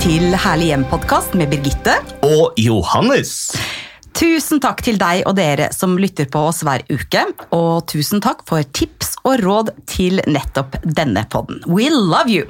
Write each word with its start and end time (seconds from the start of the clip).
Til 0.00 0.32
Herlig 0.32 0.70
hjem-podkast 0.70 1.34
med 1.36 1.50
Birgitte. 1.52 1.92
Og 2.24 2.56
Johannes. 2.56 3.50
Tusen 4.16 4.56
takk 4.64 4.80
til 4.86 4.96
deg 4.96 5.26
og 5.28 5.34
dere 5.36 5.66
som 5.76 5.98
lytter 6.00 6.24
på 6.32 6.40
oss 6.48 6.62
hver 6.64 6.86
uke. 6.88 7.26
Og 7.52 7.84
tusen 7.90 8.24
takk 8.24 8.40
for 8.48 8.64
tips 8.64 9.18
og 9.28 9.44
råd 9.44 9.74
til 9.90 10.22
nettopp 10.24 10.78
denne 10.84 11.26
podden. 11.28 11.60
We 11.68 11.92
love 11.92 12.32
you! 12.32 12.48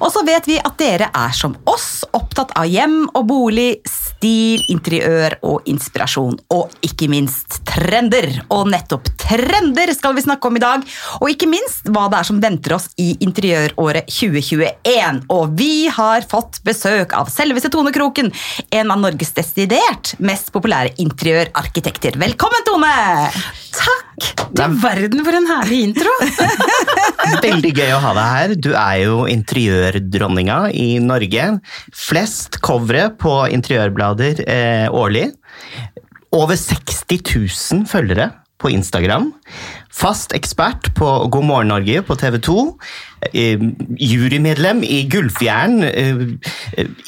Og 0.00 0.10
så 0.12 0.22
vet 0.26 0.48
vi 0.48 0.58
at 0.60 0.76
dere 0.80 1.10
er 1.14 1.34
som 1.36 1.56
oss, 1.68 2.04
opptatt 2.16 2.52
av 2.58 2.68
hjem 2.70 3.04
og 3.12 3.26
bolig, 3.28 3.70
stil, 3.88 4.62
interiør 4.72 5.38
og 5.46 5.66
inspirasjon. 5.70 6.38
Og 6.54 6.74
ikke 6.86 7.08
minst 7.12 7.60
trender. 7.68 8.28
Og 8.54 8.70
nettopp 8.72 9.08
trender 9.20 9.92
skal 9.96 10.16
vi 10.16 10.24
snakke 10.24 10.48
om 10.48 10.58
i 10.58 10.62
dag. 10.62 10.84
Og 11.20 11.30
ikke 11.32 11.48
minst 11.50 11.90
hva 11.92 12.06
det 12.12 12.20
er 12.20 12.28
som 12.28 12.40
venter 12.42 12.76
oss 12.78 12.88
i 13.00 13.12
interiøråret 13.24 14.10
2021. 14.10 15.22
Og 15.32 15.56
vi 15.58 15.88
har 15.92 16.26
fått 16.30 16.60
besøk 16.66 17.14
av 17.16 17.30
selveste 17.32 17.70
Tone 17.72 17.92
Kroken, 17.94 18.32
en 18.70 18.92
av 18.92 19.02
Norges 19.02 19.34
desidert 19.36 20.14
mest 20.22 20.52
populære 20.54 20.96
interiørarkitekter. 21.02 22.18
Velkommen, 22.20 22.66
Tone! 22.66 22.94
Takk! 23.76 24.04
Du 24.56 24.62
verden 24.80 25.20
for 25.26 25.36
en 25.36 25.48
herlig 25.50 25.82
intro! 25.90 26.12
Veldig 27.44 27.72
gøy 27.76 27.90
å 27.92 28.00
ha 28.00 28.12
deg 28.16 28.30
her. 28.32 28.54
Du 28.56 28.70
er 28.72 29.00
jo 29.02 29.18
interiørdronninga 29.76 30.70
i 30.72 30.98
Norge. 31.02 31.60
Flest 31.94 32.60
covere 32.64 33.10
på 33.18 33.46
interiørblader 33.52 34.42
eh, 34.46 34.88
årlig. 34.90 35.30
Over 36.32 36.56
60 36.56 37.22
000 37.36 37.86
følgere 37.90 38.32
på 38.56 38.70
Instagram. 38.72 39.32
Fast 39.92 40.32
ekspert 40.36 40.90
på 40.96 41.06
God 41.32 41.44
morgen 41.44 41.68
Norge 41.68 42.02
på 42.04 42.16
TV 42.16 42.38
2. 42.44 42.56
Eh, 43.32 43.60
jurymedlem 44.00 44.82
i 44.84 45.02
Gullfjern. 45.12 45.82
Eh, 45.84 46.22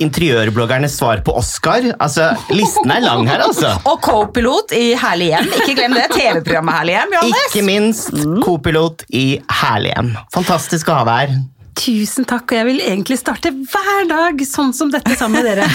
interiørbloggernes 0.04 0.96
svar 1.00 1.22
på 1.24 1.34
Oscar. 1.40 1.90
Altså, 1.98 2.30
Listen 2.52 2.92
er 2.92 3.04
lang 3.04 3.28
her, 3.28 3.44
altså. 3.48 3.74
Og 3.90 4.00
co-pilot 4.04 4.76
i 4.76 4.90
Herlig 5.00 5.32
hjem. 5.34 5.52
Ikke 5.62 5.76
glem 5.80 5.96
det 5.96 6.08
TV-programmet 6.14 6.80
Herlig 6.80 6.98
hjem. 6.98 7.14
Johannes. 7.18 7.46
Ikke 7.48 7.68
minst 7.68 8.18
co-pilot 8.44 9.06
i 9.08 9.28
Herlig 9.62 9.94
hjem. 9.96 10.12
Fantastisk 10.36 10.92
å 10.92 11.00
ha 11.00 11.06
deg 11.08 11.22
her. 11.24 11.38
Tusen 11.78 12.26
takk, 12.26 12.50
og 12.50 12.58
jeg 12.58 12.66
vil 12.66 12.80
egentlig 12.82 13.18
starte 13.20 13.52
hver 13.54 14.08
dag 14.10 14.42
sånn 14.46 14.72
som 14.74 14.90
dette 14.90 15.14
sammen 15.18 15.38
med 15.38 15.46
dere. 15.46 15.68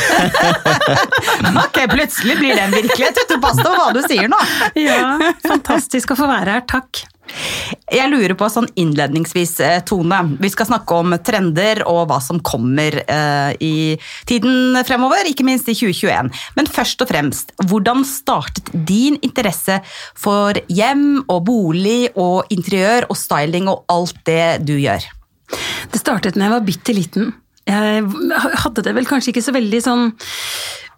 ok, 1.64 1.80
plutselig 1.94 2.36
blir 2.42 2.58
det 2.58 2.66
en 2.66 2.76
virkelighet. 2.76 3.24
du. 3.30 3.40
Pass 3.44 3.60
deg 3.60 3.72
hva 3.72 3.90
du 3.96 4.02
sier 4.04 4.30
nå. 4.32 4.40
ja, 4.90 5.16
fantastisk 5.46 6.12
å 6.14 6.20
få 6.20 6.28
være 6.28 6.58
her. 6.58 6.68
Takk. 6.68 7.06
Jeg 7.94 8.10
lurer 8.12 8.36
på 8.36 8.50
sånn 8.52 8.68
innledningsvis, 8.80 9.54
eh, 9.64 9.80
Tone. 9.88 10.20
Vi 10.44 10.52
skal 10.52 10.68
snakke 10.68 11.00
om 11.00 11.16
trender 11.24 11.86
og 11.88 12.04
hva 12.12 12.20
som 12.22 12.42
kommer 12.44 13.00
eh, 13.06 13.56
i 13.64 13.74
tiden 14.30 14.76
fremover, 14.84 15.32
ikke 15.32 15.48
minst 15.48 15.72
i 15.72 15.78
2021. 15.78 16.34
Men 16.60 16.70
først 16.70 17.04
og 17.06 17.14
fremst, 17.14 17.56
hvordan 17.64 18.04
startet 18.08 18.74
din 18.74 19.16
interesse 19.24 19.80
for 20.20 20.60
hjem 20.68 21.24
og 21.30 21.44
bolig 21.48 22.12
og 22.14 22.52
interiør 22.54 23.08
og 23.08 23.20
styling 23.20 23.72
og 23.72 23.86
alt 23.94 24.20
det 24.28 24.66
du 24.68 24.76
gjør? 24.76 25.14
Startet 26.04 26.36
da 26.36 26.48
jeg 26.48 26.54
var 26.54 26.68
bitte 26.68 26.96
liten. 26.96 27.32
Jeg 27.64 28.04
hadde 28.60 28.84
det 28.84 28.92
vel 28.98 29.08
kanskje 29.08 29.32
ikke 29.32 29.46
så 29.46 29.54
veldig 29.56 29.80
sånn 29.86 30.10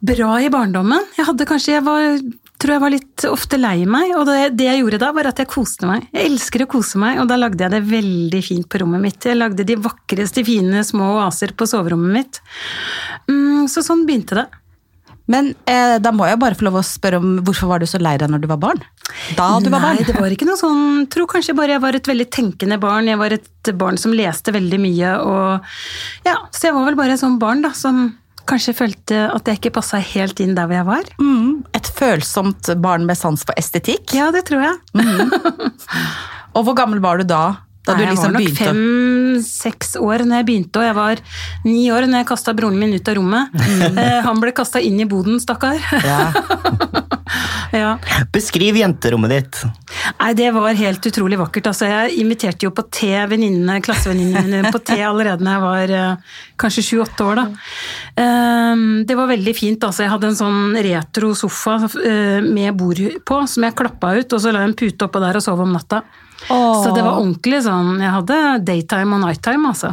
bra 0.05 0.39
i 0.41 0.49
barndommen. 0.53 1.05
Jeg 1.17 1.27
hadde 1.27 1.47
kanskje, 1.47 1.75
jeg 1.75 1.85
var, 1.85 2.17
tror 2.61 2.75
jeg 2.75 2.83
var 2.83 2.93
litt 2.93 3.25
ofte 3.29 3.59
lei 3.59 3.85
meg, 3.89 4.15
og 4.17 4.25
det, 4.29 4.55
det, 4.57 4.67
jeg 4.71 4.81
gjorde 4.81 5.01
da, 5.03 5.11
var 5.15 5.29
at 5.29 5.41
jeg 5.41 5.51
koste 5.51 5.89
meg. 5.89 6.07
Jeg 6.09 6.31
elsker 6.31 6.65
å 6.65 6.69
kose 6.73 7.01
meg, 7.01 7.21
og 7.21 7.29
da 7.29 7.37
lagde 7.39 7.61
jeg 7.61 7.73
det 7.75 7.83
veldig 7.91 8.41
fint 8.45 8.69
på 8.69 8.81
rommet 8.81 9.05
mitt. 9.05 9.29
Jeg 9.29 9.37
lagde 9.37 9.67
de 9.67 9.77
vakreste, 9.77 10.45
fine 10.47 10.83
små 10.87 11.15
oaser 11.19 11.53
på 11.57 11.69
soverommet 11.69 12.15
mitt. 12.17 12.41
Mm, 13.29 13.65
så 13.71 13.85
sånn 13.85 14.05
begynte 14.09 14.41
det. 14.41 14.47
Men 15.31 15.53
eh, 15.69 15.97
da 16.01 16.11
må 16.13 16.27
jeg 16.29 16.41
bare 16.41 16.57
få 16.57 16.67
lov 16.67 16.81
å 16.81 16.85
spørre 16.85 17.21
om 17.21 17.39
hvorfor 17.45 17.71
var 17.71 17.81
du 17.81 17.87
så 17.89 18.01
lei 18.01 18.13
deg 18.21 18.29
når 18.29 18.43
du 18.43 18.49
var 18.51 18.61
barn? 18.61 18.81
Da 19.37 19.47
du 19.61 19.69
var 19.69 19.83
barn? 19.83 19.99
Nei, 19.99 20.05
det 20.07 20.15
var 20.17 20.33
ikke 20.33 20.47
noe 20.47 20.59
sånn 20.59 20.83
Jeg 21.03 21.09
tror 21.13 21.27
kanskje 21.29 21.55
bare 21.57 21.75
jeg 21.75 21.83
var 21.83 21.97
et 21.97 22.07
veldig 22.09 22.27
tenkende 22.33 22.77
barn. 22.81 23.09
Jeg 23.09 23.21
var 23.21 23.35
et 23.35 23.71
barn 23.77 23.99
som 24.01 24.13
leste 24.15 24.53
veldig 24.55 24.79
mye 24.81 25.15
og 25.21 25.71
Ja, 26.27 26.37
så 26.51 26.69
jeg 26.69 26.77
var 26.77 26.87
vel 26.89 26.99
bare 26.99 27.17
et 27.17 27.21
sånt 27.21 27.41
barn 27.41 27.63
da, 27.65 27.73
som 27.77 28.07
kanskje 28.49 28.75
følte 28.77 29.23
at 29.33 29.47
jeg 29.49 29.59
ikke 29.59 29.73
passa 29.79 29.97
helt 29.97 30.39
inn 30.43 30.53
der 30.57 30.69
hvor 30.69 30.77
jeg 30.77 30.87
var. 30.89 31.07
Mm, 31.17 31.63
et 31.77 31.89
følsomt 31.97 32.69
barn 32.81 33.07
med 33.09 33.17
sans 33.17 33.41
for 33.41 33.57
estetikk? 33.57 34.13
Ja, 34.13 34.29
det 34.33 34.45
tror 34.49 34.61
jeg. 34.67 34.75
Mm. 34.93 35.33
og 36.55 36.67
hvor 36.67 36.77
gammel 36.77 37.01
var 37.03 37.21
du 37.21 37.25
da? 37.29 37.43
Da 37.85 37.93
Nei, 37.93 37.99
du 37.99 38.05
jeg 38.05 38.15
liksom 38.15 38.33
var 38.33 38.41
nok 38.41 38.59
fem-seks 38.59 39.95
år 40.01 40.25
når 40.25 40.41
jeg 40.41 40.47
begynte, 40.49 40.81
og 40.81 40.87
jeg 40.87 40.97
var 40.97 41.21
ni 41.67 41.85
år 41.93 42.09
når 42.09 42.23
jeg 42.23 42.29
kasta 42.31 42.55
broren 42.57 42.79
min 42.81 42.95
ut 42.95 43.11
av 43.11 43.19
rommet. 43.19 43.53
Mm. 43.53 43.99
Han 44.25 44.41
ble 44.41 44.55
kasta 44.57 44.81
inn 44.81 44.97
i 45.01 45.07
boden, 45.09 45.37
stakkar. 45.43 45.77
Ja. 46.05 46.31
ja. 47.83 47.91
Beskriv 48.33 48.81
jenterommet 48.81 49.35
ditt. 49.35 49.61
Nei, 50.17 50.33
det 50.37 50.49
var 50.55 50.73
helt 50.77 51.05
utrolig 51.05 51.37
vakkert. 51.39 51.69
Altså, 51.69 51.89
jeg 51.91 52.17
inviterte 52.23 52.65
jo 52.65 52.73
på 52.73 52.87
te 52.89 53.13
venninnene, 53.29 53.77
klassevenninnene 53.85 54.55
mine 54.55 54.71
på 54.73 54.81
te 54.85 54.97
allerede 55.05 55.43
da 55.45 55.55
jeg 55.55 55.63
var 55.63 55.93
eh, 55.95 56.35
kanskje 56.61 56.83
sju-åtte 56.89 57.25
år. 57.25 57.41
da. 57.41 57.45
Ehm, 58.21 59.05
det 59.07 59.17
var 59.17 59.31
veldig 59.31 59.55
fint. 59.55 59.83
altså. 59.83 60.03
Jeg 60.03 60.13
hadde 60.13 60.31
en 60.31 60.39
sånn 60.39 60.77
retro 60.85 61.33
sofa 61.35 61.77
eh, 62.03 62.41
med 62.41 62.75
bord 62.77 63.01
på, 63.25 63.41
som 63.47 63.67
jeg 63.67 63.77
klappa 63.77 64.15
ut, 64.15 64.33
og 64.33 64.41
så 64.41 64.53
la 64.53 64.63
jeg 64.63 64.71
en 64.71 64.79
pute 64.83 65.07
oppå 65.07 65.23
der 65.23 65.39
og 65.39 65.45
sov 65.45 65.63
om 65.65 65.75
natta. 65.75 66.03
Så 66.45 66.91
det 66.93 67.01
var 67.01 67.17
ordentlig 67.17 67.61
sånn 67.65 68.01
Jeg 68.03 68.11
hadde 68.11 68.37
daytime 68.67 69.15
og 69.17 69.23
nighttime, 69.23 69.71
altså. 69.71 69.91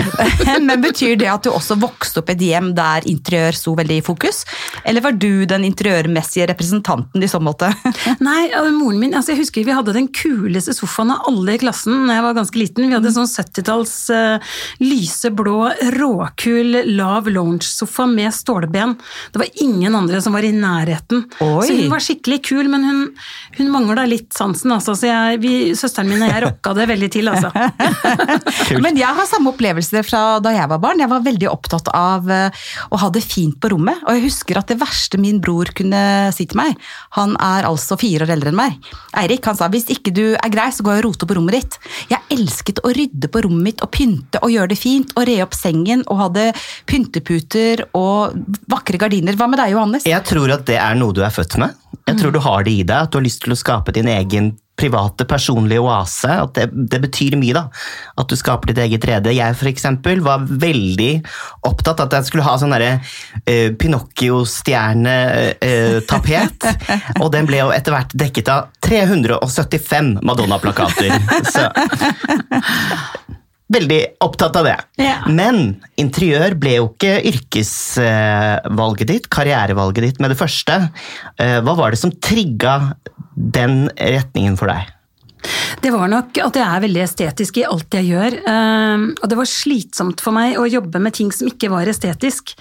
Men 0.66 0.82
betyr 0.82 1.14
det 1.20 1.28
at 1.30 1.46
du 1.46 1.52
også 1.54 1.76
vokste 1.80 2.20
opp 2.20 2.30
i 2.32 2.36
et 2.36 2.44
hjem 2.48 2.72
der 2.76 3.06
interiør 3.08 3.56
sto 3.56 3.74
veldig 3.78 4.00
i 4.00 4.04
fokus? 4.04 4.42
Eller 4.84 5.04
var 5.04 5.16
du 5.16 5.46
den 5.48 5.64
interiørmessige 5.68 6.48
representanten 6.50 7.22
i 7.22 7.30
så 7.30 7.40
måte? 7.42 7.70
Nei, 8.26 8.48
moren 8.76 9.00
min, 9.00 9.14
altså 9.16 9.34
jeg 9.34 9.44
husker 9.44 9.66
vi 9.66 9.76
hadde 9.76 9.94
den 9.96 10.10
kuleste 10.12 10.74
sofaen 10.76 11.14
av 11.14 11.30
alle 11.30 11.56
i 11.56 11.62
klassen 11.62 12.06
da 12.08 12.18
jeg 12.18 12.26
var 12.26 12.36
ganske 12.40 12.60
liten. 12.60 12.88
Vi 12.90 12.96
hadde 12.98 13.14
sånn 13.14 13.30
70-talls 13.30 13.94
uh, 14.12 14.58
lyseblå, 14.82 15.56
råkul, 15.96 16.80
lav 16.98 17.30
lounge-sofa 17.32 18.08
med 18.10 18.34
stålben. 18.36 18.96
Det 19.32 19.42
var 19.42 19.62
ingen 19.64 19.96
andre 19.96 20.20
som 20.24 20.36
var 20.36 20.46
i 20.46 20.52
nærheten. 20.54 21.24
Oi. 21.40 21.64
Så 21.66 21.78
hun 21.78 21.92
var 21.92 22.04
skikkelig 22.04 22.42
kul, 22.50 22.70
men 22.72 22.86
hun, 22.86 23.02
hun 23.58 23.72
mangla 23.72 24.06
litt 24.08 24.32
sansen. 24.36 24.74
Altså, 24.76 24.96
så 24.98 25.10
jeg, 25.10 25.40
vi, 25.44 25.56
søsteren 25.78 26.10
min 26.10 26.24
og 26.24 26.30
jeg 26.30 26.42
rocka 26.46 26.72
det 26.76 26.86
veldig 26.90 27.10
til, 27.12 27.30
altså. 27.30 27.50
Men 28.84 28.98
jeg 28.98 29.18
har 29.18 29.28
samme 29.28 29.52
opplevelse 29.52 30.02
fra 30.06 30.22
da 30.44 30.52
jeg 30.54 30.70
var 30.70 30.80
barn. 30.82 31.02
Jeg 31.02 31.10
var 31.10 31.24
veldig 31.24 31.48
opptatt 31.50 31.90
av 31.94 32.30
eh, 32.32 32.66
å 32.90 33.00
ha 33.00 33.10
det 33.12 33.22
fint 33.24 33.58
på 33.60 33.70
rommet. 33.72 34.02
Og 34.06 34.16
jeg 34.16 34.26
husker 34.26 34.60
at 34.60 34.70
det 34.72 34.78
verste 34.80 35.20
min 35.20 35.40
bror 35.42 35.70
kunne 35.76 36.02
si 36.36 36.48
til 36.48 36.60
meg, 36.60 36.76
han 37.16 37.36
er 37.42 37.68
altså 37.68 37.98
fire 38.00 38.26
år 38.26 38.34
eldre 38.36 38.52
enn 38.52 38.58
meg. 38.58 38.76
Eirik 39.16 39.46
han 39.48 39.58
sa 39.58 39.70
hvis 39.72 39.88
ikke 39.92 40.14
du 40.14 40.24
er 40.34 40.52
grei, 40.52 40.68
så 40.74 40.86
går 40.86 40.98
jeg 40.98 41.04
og 41.04 41.08
roter 41.10 41.30
på 41.30 41.38
rommet 41.38 41.58
ditt. 41.58 41.78
Jeg 42.12 42.36
elsket 42.36 42.82
å 42.84 42.92
rydde 42.96 43.30
på 43.32 43.44
rommet 43.46 43.70
mitt 43.70 43.84
og 43.84 43.92
pynte 43.94 44.42
og 44.42 44.52
gjøre 44.54 44.72
det 44.72 44.80
fint. 44.80 45.14
Og 45.16 45.28
re 45.28 45.38
opp 45.44 45.56
sengen 45.56 46.04
og 46.06 46.20
hadde 46.24 46.50
pynteputer 46.88 47.86
og 47.96 48.36
vakre 48.70 49.00
gardiner. 49.00 49.36
Hva 49.38 49.48
med 49.50 49.60
deg, 49.62 49.74
Johannes? 49.76 50.06
Jeg 50.08 50.24
tror 50.28 50.56
at 50.56 50.66
det 50.68 50.78
er 50.82 50.98
noe 50.98 51.14
du 51.16 51.22
er 51.24 51.34
født 51.34 51.58
med. 51.62 51.76
Jeg 52.06 52.18
tror 52.20 52.30
du 52.32 52.38
har 52.42 52.64
det 52.66 52.70
i 52.70 52.82
deg, 52.86 53.02
at 53.02 53.10
du 53.10 53.16
har 53.18 53.26
lyst 53.26 53.42
til 53.42 53.52
å 53.54 53.56
skape 53.58 53.92
din 53.94 54.08
egen 54.10 54.58
private, 54.76 55.24
personlige 55.28 55.80
oase. 55.82 56.28
At 56.28 56.54
det, 56.54 56.70
det 56.92 57.00
betyr 57.02 57.36
mye, 57.40 57.54
da. 57.56 57.64
At 58.20 58.28
du 58.30 58.36
skaper 58.38 58.66
ditt 58.70 58.78
eget 58.84 59.04
rede. 59.08 59.32
Jeg 59.34 59.56
for 59.58 59.66
eksempel 59.70 60.20
var 60.24 60.38
veldig 60.46 61.22
opptatt 61.66 62.00
av 62.00 62.06
at 62.06 62.14
jeg 62.18 62.24
skulle 62.28 62.46
ha 62.46 62.58
sånn 62.60 62.74
derre 62.76 62.92
uh, 63.00 63.70
Pinocchio-stjernetapet. 63.80 66.56
og 67.22 67.28
den 67.34 67.44
ble 67.48 67.56
jo 67.64 67.68
etter 67.74 67.92
hvert 67.96 68.12
dekket 68.14 68.48
av 68.52 68.60
375 68.86 70.18
Madonna-plakater. 70.26 71.10
Så 71.50 71.62
Veldig 73.72 74.00
opptatt 74.22 74.56
av 74.60 74.66
det. 74.68 74.76
Ja. 75.02 75.16
Men 75.26 75.80
interiør 75.98 76.54
ble 76.60 76.76
jo 76.76 76.90
ikke 76.92 77.16
yrkesvalget 77.32 79.10
ditt, 79.10 79.26
karrierevalget 79.32 80.04
ditt, 80.06 80.20
med 80.22 80.30
det 80.30 80.38
første. 80.38 80.76
Eh, 81.42 81.58
Hva 81.66 81.74
var 81.78 81.90
det 81.90 81.98
som 81.98 82.14
trigga 82.14 82.76
den 83.34 83.88
retningen 83.98 84.54
for 84.60 84.70
deg? 84.70 84.92
Det 85.82 85.90
var 85.92 86.08
nok 86.10 86.38
at 86.42 86.56
jeg 86.58 86.64
er 86.66 86.82
veldig 86.82 87.02
estetisk 87.04 87.58
i 87.60 87.64
alt 87.68 87.94
jeg 87.94 88.08
gjør. 88.10 88.36
eh, 88.48 89.04
Og 89.22 89.28
det 89.30 89.36
var 89.38 89.48
slitsomt 89.50 90.20
for 90.24 90.32
meg 90.36 90.56
å 90.58 90.64
jobbe 90.68 90.98
med 91.02 91.14
ting 91.14 91.30
som 91.32 91.46
ikke 91.50 91.70
var 91.70 91.86
estetisk. 91.86 92.54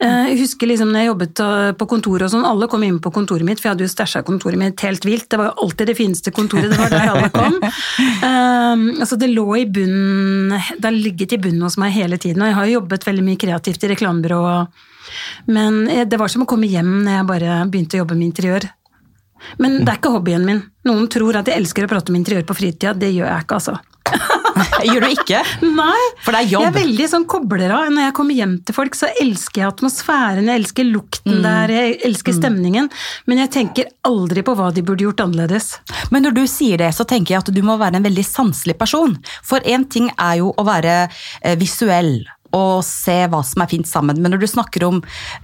Eh, 0.00 0.30
Jeg 0.32 0.38
husker 0.40 0.66
liksom 0.70 0.92
når 0.92 1.00
jeg 1.02 1.10
jobbet 1.10 1.40
eh, 1.44 1.72
på 1.78 1.88
kontoret 1.90 2.26
og 2.28 2.32
sånn, 2.34 2.46
alle 2.48 2.68
kom 2.68 2.82
inn 2.86 3.00
på 3.02 3.12
kontoret 3.12 3.44
mitt, 3.44 3.60
for 3.60 3.68
jeg 3.68 3.74
hadde 3.76 3.86
jo 3.88 3.92
stæsja 3.92 4.22
kontoret 4.24 4.58
mitt 4.60 4.80
helt 4.86 5.04
vilt. 5.04 5.28
Det 5.28 5.38
var 5.40 5.50
jo 5.52 5.66
alltid 5.66 5.86
det 5.92 5.96
fineste 5.98 6.30
kontoret, 6.32 6.70
det 6.70 6.78
var 6.78 6.90
der 6.90 7.12
alle 7.12 7.30
kom. 7.34 7.58
Altså 9.02 9.16
det 9.18 9.28
lå 9.32 9.44
i 9.58 9.64
bunnen, 9.66 10.52
det 10.78 10.84
har 10.86 10.94
ligget 10.94 11.32
i 11.34 11.38
bunnen 11.42 11.62
hos 11.66 11.76
meg 11.80 11.92
hele 11.96 12.16
tiden, 12.20 12.42
og 12.42 12.48
jeg 12.48 12.56
har 12.56 12.66
jo 12.68 12.76
jobbet 12.78 13.06
veldig 13.06 13.24
mye 13.26 13.40
kreativt 13.40 13.84
i 13.84 13.90
reklamebyrå. 13.92 14.42
Men 15.52 15.82
det 16.08 16.18
var 16.20 16.30
som 16.32 16.44
å 16.44 16.48
komme 16.48 16.68
hjem 16.70 17.02
når 17.04 17.16
jeg 17.18 17.28
bare 17.28 17.56
begynte 17.68 17.98
å 17.98 18.02
jobbe 18.04 18.16
med 18.16 18.30
interiør. 18.30 18.68
Men 19.58 19.80
det 19.84 19.88
er 19.94 19.98
ikke 20.00 20.12
hobbyen 20.16 20.44
min. 20.48 20.62
Noen 20.88 21.08
tror 21.12 21.36
at 21.40 21.48
jeg 21.50 21.60
elsker 21.62 21.86
å 21.86 21.90
prate 21.92 22.12
om 22.12 22.18
interiør 22.18 22.44
på 22.48 22.56
fritida. 22.58 22.92
Det 22.98 23.10
gjør 23.14 23.28
jeg 23.30 23.46
ikke, 23.46 23.58
altså. 23.60 23.78
Gjør 24.84 25.04
du 25.06 25.12
ikke? 25.14 25.38
Nei. 25.64 26.00
For 26.24 26.34
det 26.34 26.40
er 26.42 26.48
jobb. 26.50 26.64
Jeg 26.66 26.70
er 26.72 26.74
veldig 26.76 27.06
sånn 27.08 27.24
kobler 27.30 27.72
av. 27.72 27.86
Når 27.94 28.04
jeg 28.04 28.14
kommer 28.18 28.36
hjem 28.36 28.52
til 28.66 28.76
folk, 28.76 28.96
så 28.98 29.08
elsker 29.22 29.62
jeg 29.62 29.68
atmosfæren, 29.70 30.50
jeg 30.50 30.60
elsker 30.62 30.88
lukten 30.90 31.38
Mm. 31.38 31.42
der, 31.46 31.70
jeg 31.72 31.94
elsker 32.04 32.34
stemningen. 32.36 32.90
Men 33.30 33.38
jeg 33.44 33.50
tenker 33.54 33.88
aldri 34.04 34.42
på 34.44 34.54
hva 34.58 34.68
de 34.74 34.82
burde 34.84 35.06
gjort 35.06 35.22
annerledes. 35.24 35.70
Men 36.12 36.26
når 36.26 36.34
du 36.36 36.42
sier 36.50 36.82
det, 36.82 36.90
så 36.94 37.06
tenker 37.08 37.34
jeg 37.36 37.44
at 37.46 37.52
du 37.54 37.62
må 37.64 37.78
være 37.80 37.96
en 38.00 38.04
veldig 38.04 38.24
sanselig 38.26 38.76
person. 38.78 39.16
For 39.46 39.60
én 39.64 39.86
ting 39.88 40.10
er 40.18 40.40
jo 40.42 40.52
å 40.58 40.66
være 40.66 40.96
eh, 41.08 41.56
visuell 41.56 42.18
og 42.52 42.82
se 42.84 43.14
hva 43.32 43.40
som 43.48 43.62
er 43.64 43.70
fint 43.70 43.88
sammen, 43.88 44.18
men 44.20 44.34
når 44.34 44.42
du 44.42 44.46
snakker 44.50 44.84
om 44.84 44.98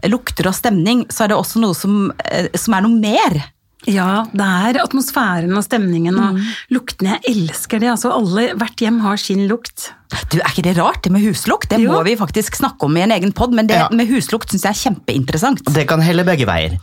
lukter 0.04 0.50
og 0.50 0.52
stemning, 0.58 1.06
så 1.08 1.24
er 1.24 1.30
det 1.32 1.38
også 1.38 1.62
noe 1.62 1.72
som, 1.78 2.10
eh, 2.28 2.50
som 2.58 2.74
er 2.76 2.84
noe 2.84 2.98
mer. 3.00 3.38
Ja, 3.86 4.24
det 4.34 4.42
er 4.44 4.80
atmosfæren 4.82 5.52
og 5.56 5.62
stemningen 5.64 6.16
og 6.18 6.34
Mm. 6.34 6.42
luktene. 6.74 7.12
Jeg 7.22 7.36
elsker 7.36 7.78
det. 7.78 7.88
Altså, 7.92 8.10
alle, 8.10 8.48
hvert 8.58 8.76
hjem 8.82 8.98
har 9.00 9.16
sin 9.16 9.46
lukt. 9.48 9.92
Du, 10.30 10.38
Er 10.38 10.48
ikke 10.50 10.62
det 10.62 10.76
rart, 10.78 11.02
det 11.04 11.12
med 11.12 11.22
huslukt? 11.22 11.68
Det 11.70 11.78
Jo. 11.80 11.92
må 11.92 12.02
vi 12.04 12.16
faktisk 12.16 12.56
snakke 12.56 12.82
om 12.84 12.96
i 12.96 13.00
en 13.02 13.12
egen 13.12 13.32
pod, 13.32 13.52
men 13.54 13.66
det 13.68 13.76
Ja. 13.76 13.88
med 13.92 14.08
huslukt 14.08 14.50
syns 14.50 14.62
jeg 14.64 14.70
er 14.70 14.90
kjempeinteressant. 14.90 15.62
Det 15.72 15.86
kan 15.88 16.00
helle 16.02 16.24
begge 16.24 16.44
veier. 16.46 16.78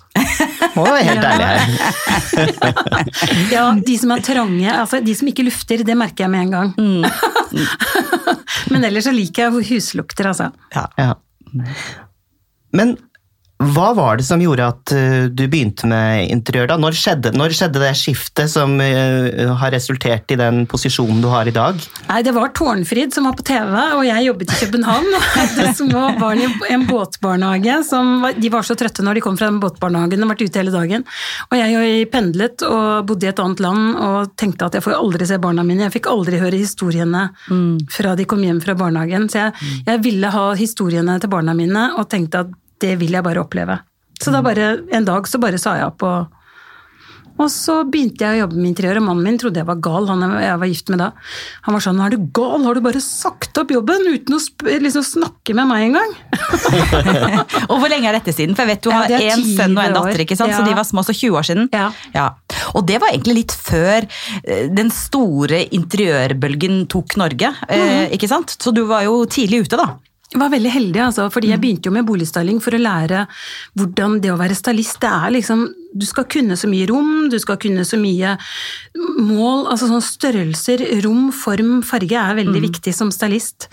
Må 0.75 0.85
være 0.85 1.03
helt 1.03 1.23
ærlig 1.23 1.45
her. 1.45 1.61
Ja, 3.51 3.73
de 3.73 3.97
som 3.97 4.11
er 4.11 4.21
trange, 4.21 4.71
altså 4.71 5.03
de 5.03 5.13
som 5.15 5.27
ikke 5.27 5.43
lufter, 5.45 5.83
det 5.83 5.97
merker 5.97 6.23
jeg 6.25 6.29
med 6.31 6.41
en 6.41 6.51
gang. 6.51 6.73
Mm. 6.77 7.03
Men 8.71 8.83
ellers 8.85 9.03
så 9.05 9.11
liker 9.13 9.43
jeg 9.51 9.51
huslukter, 9.69 10.25
altså. 10.31 10.51
Ja. 10.97 11.13
Men 12.73 12.97
hva 13.73 13.91
var 13.97 14.19
det 14.19 14.25
som 14.27 14.41
gjorde 14.41 14.67
at 14.67 14.91
eh, 14.95 15.27
du 15.31 15.45
begynte 15.47 15.87
med 15.89 16.29
interiør? 16.33 16.69
da? 16.73 16.77
Når 16.81 16.97
skjedde, 16.97 17.31
når 17.37 17.55
skjedde 17.55 17.81
det 17.81 17.91
skiftet 17.97 18.51
som 18.51 18.75
eh, 18.83 19.45
har 19.61 19.73
resultert 19.73 20.31
i 20.33 20.37
den 20.39 20.65
posisjonen 20.69 21.21
du 21.23 21.29
har 21.31 21.47
i 21.47 21.53
dag? 21.55 21.79
Nei, 22.09 22.21
det 22.25 22.33
var 22.35 22.51
Tårnfrid 22.57 23.15
som 23.15 23.29
var 23.29 23.37
på 23.37 23.45
TV, 23.47 23.75
og 23.97 24.03
jeg 24.07 24.27
jobbet 24.27 24.51
i 24.51 24.59
København. 24.63 25.07
og 25.17 25.29
hadde 25.35 25.67
små 25.77 26.03
barn 26.19 26.43
i 26.43 26.49
en 26.73 26.87
båtbarnehage. 26.89 27.77
Som 27.87 28.25
var, 28.25 28.35
de 28.39 28.51
var 28.53 28.67
så 28.67 28.77
trøtte 28.79 29.05
når 29.05 29.19
de 29.19 29.25
kom 29.25 29.39
fra 29.39 29.49
den 29.51 29.61
båtbarnehagen 29.63 30.25
og 30.25 30.33
vært 30.33 30.45
ute 30.45 30.61
hele 30.61 30.75
dagen. 30.75 31.07
Og 31.49 31.57
jeg 31.61 32.09
pendlet 32.13 32.65
og 32.67 33.07
bodde 33.09 33.29
i 33.29 33.31
et 33.31 33.41
annet 33.41 33.63
land 33.63 33.95
og 33.95 34.35
tenkte 34.39 34.69
at 34.69 34.77
jeg 34.77 34.85
får 34.85 34.97
aldri 34.99 35.29
se 35.29 35.39
barna 35.41 35.65
mine. 35.67 35.87
Jeg 35.87 35.95
fikk 35.97 36.11
aldri 36.11 36.41
høre 36.41 36.59
historiene 36.59 37.27
fra 37.91 38.17
de 38.17 38.27
kom 38.29 38.43
hjem 38.43 38.61
fra 38.63 38.77
barnehagen. 38.77 39.29
Så 39.31 39.45
jeg, 39.45 39.71
jeg 39.87 40.05
ville 40.05 40.35
ha 40.35 40.45
historiene 40.59 41.17
til 41.21 41.31
barna 41.31 41.55
mine 41.57 41.89
og 41.95 42.07
tenkte 42.11 42.45
at 42.45 42.53
det 42.83 42.95
vil 43.01 43.15
jeg 43.15 43.25
bare 43.25 43.43
oppleve. 43.43 43.79
Så 44.21 44.31
da 44.31 44.41
bare, 44.45 44.77
en 44.95 45.05
dag 45.07 45.27
så 45.27 45.39
bare 45.43 45.59
sa 45.61 45.75
jeg 45.79 45.89
opp 45.89 46.03
og 46.07 46.35
og 47.35 47.49
så 47.51 47.81
begynte 47.83 48.23
jeg 48.23 48.37
å 48.37 48.41
jobbe 48.45 48.55
med 48.61 48.69
interiør, 48.69 49.01
og 49.01 49.07
mannen 49.09 49.27
min 49.27 49.39
trodde 49.39 49.59
jeg 49.59 49.67
var 49.67 49.79
gal. 49.83 50.07
han 50.07 50.23
jeg 50.39 50.59
var 50.61 50.69
gift 50.71 50.91
med 50.93 51.01
da. 51.03 51.09
Han 51.67 51.75
var 51.75 51.83
sånn 51.83 51.99
'er 51.99 52.15
du 52.15 52.29
gal, 52.31 52.63
har 52.63 52.73
du 52.75 52.81
bare 52.81 53.01
sagt 53.03 53.57
opp 53.59 53.71
jobben 53.75 54.07
uten 54.07 54.35
å 54.35 54.39
liksom 54.79 55.03
snakke 55.03 55.53
med 55.53 55.67
meg 55.67 55.89
engang'? 55.89 56.15
Og 57.71 57.75
hvor 57.79 57.89
lenge 57.91 58.07
er 58.07 58.15
dette 58.19 58.31
siden? 58.31 58.55
For 58.55 58.63
jeg 58.63 58.75
vet 58.75 58.83
du 58.83 58.91
har 58.91 59.11
én 59.11 59.19
ja, 59.19 59.35
sønn 59.35 59.75
og 59.75 59.83
en 59.83 59.97
datter, 59.99 60.23
ikke 60.23 60.37
sant? 60.39 60.55
så 60.55 60.63
de 60.63 60.73
var 60.73 60.87
små, 60.87 61.03
så 61.03 61.11
20 61.11 61.35
år 61.35 61.43
siden. 61.43 61.69
Ja. 62.15 62.29
Og 62.73 62.87
det 62.87 63.01
var 63.01 63.11
egentlig 63.11 63.43
litt 63.43 63.51
før 63.51 64.07
eh, 64.07 64.71
den 64.71 64.89
store 64.89 65.67
interiørbølgen 65.75 66.87
tok 66.87 67.17
Norge, 67.19 67.51
eh, 67.67 68.07
ikke 68.15 68.31
sant? 68.31 68.55
Så 68.55 68.71
du 68.71 68.85
var 68.87 69.03
jo 69.03 69.25
tidlig 69.27 69.65
ute, 69.67 69.75
da. 69.75 69.99
Jeg 70.33 70.41
var 70.41 70.49
veldig 70.49 70.71
heldig, 70.73 71.01
altså, 71.05 71.27
fordi 71.29 71.51
jeg 71.51 71.61
begynte 71.61 71.89
jo 71.89 71.93
med 71.93 72.07
boligstyling 72.07 72.57
for 72.63 72.73
å 72.73 72.81
lære 72.81 73.25
hvordan 73.77 74.17
det 74.23 74.31
å 74.33 74.39
være 74.39 74.57
stylist 74.57 74.97
det 75.03 75.11
er 75.11 75.35
liksom, 75.35 75.67
Du 75.95 76.05
skal 76.07 76.25
kunne 76.27 76.57
så 76.59 76.67
mye 76.67 76.87
rom, 76.89 77.29
du 77.31 77.37
skal 77.39 77.59
kunne 77.61 77.85
så 77.87 77.95
mye 78.01 78.33
mål, 78.97 79.67
altså 79.71 79.87
sånn 79.87 80.03
størrelser, 80.03 80.81
rom, 81.05 81.29
form, 81.31 81.77
farge 81.87 82.17
er 82.19 82.35
veldig 82.41 82.63
viktig 82.65 82.91
som 82.93 83.13
stylist. 83.15 83.69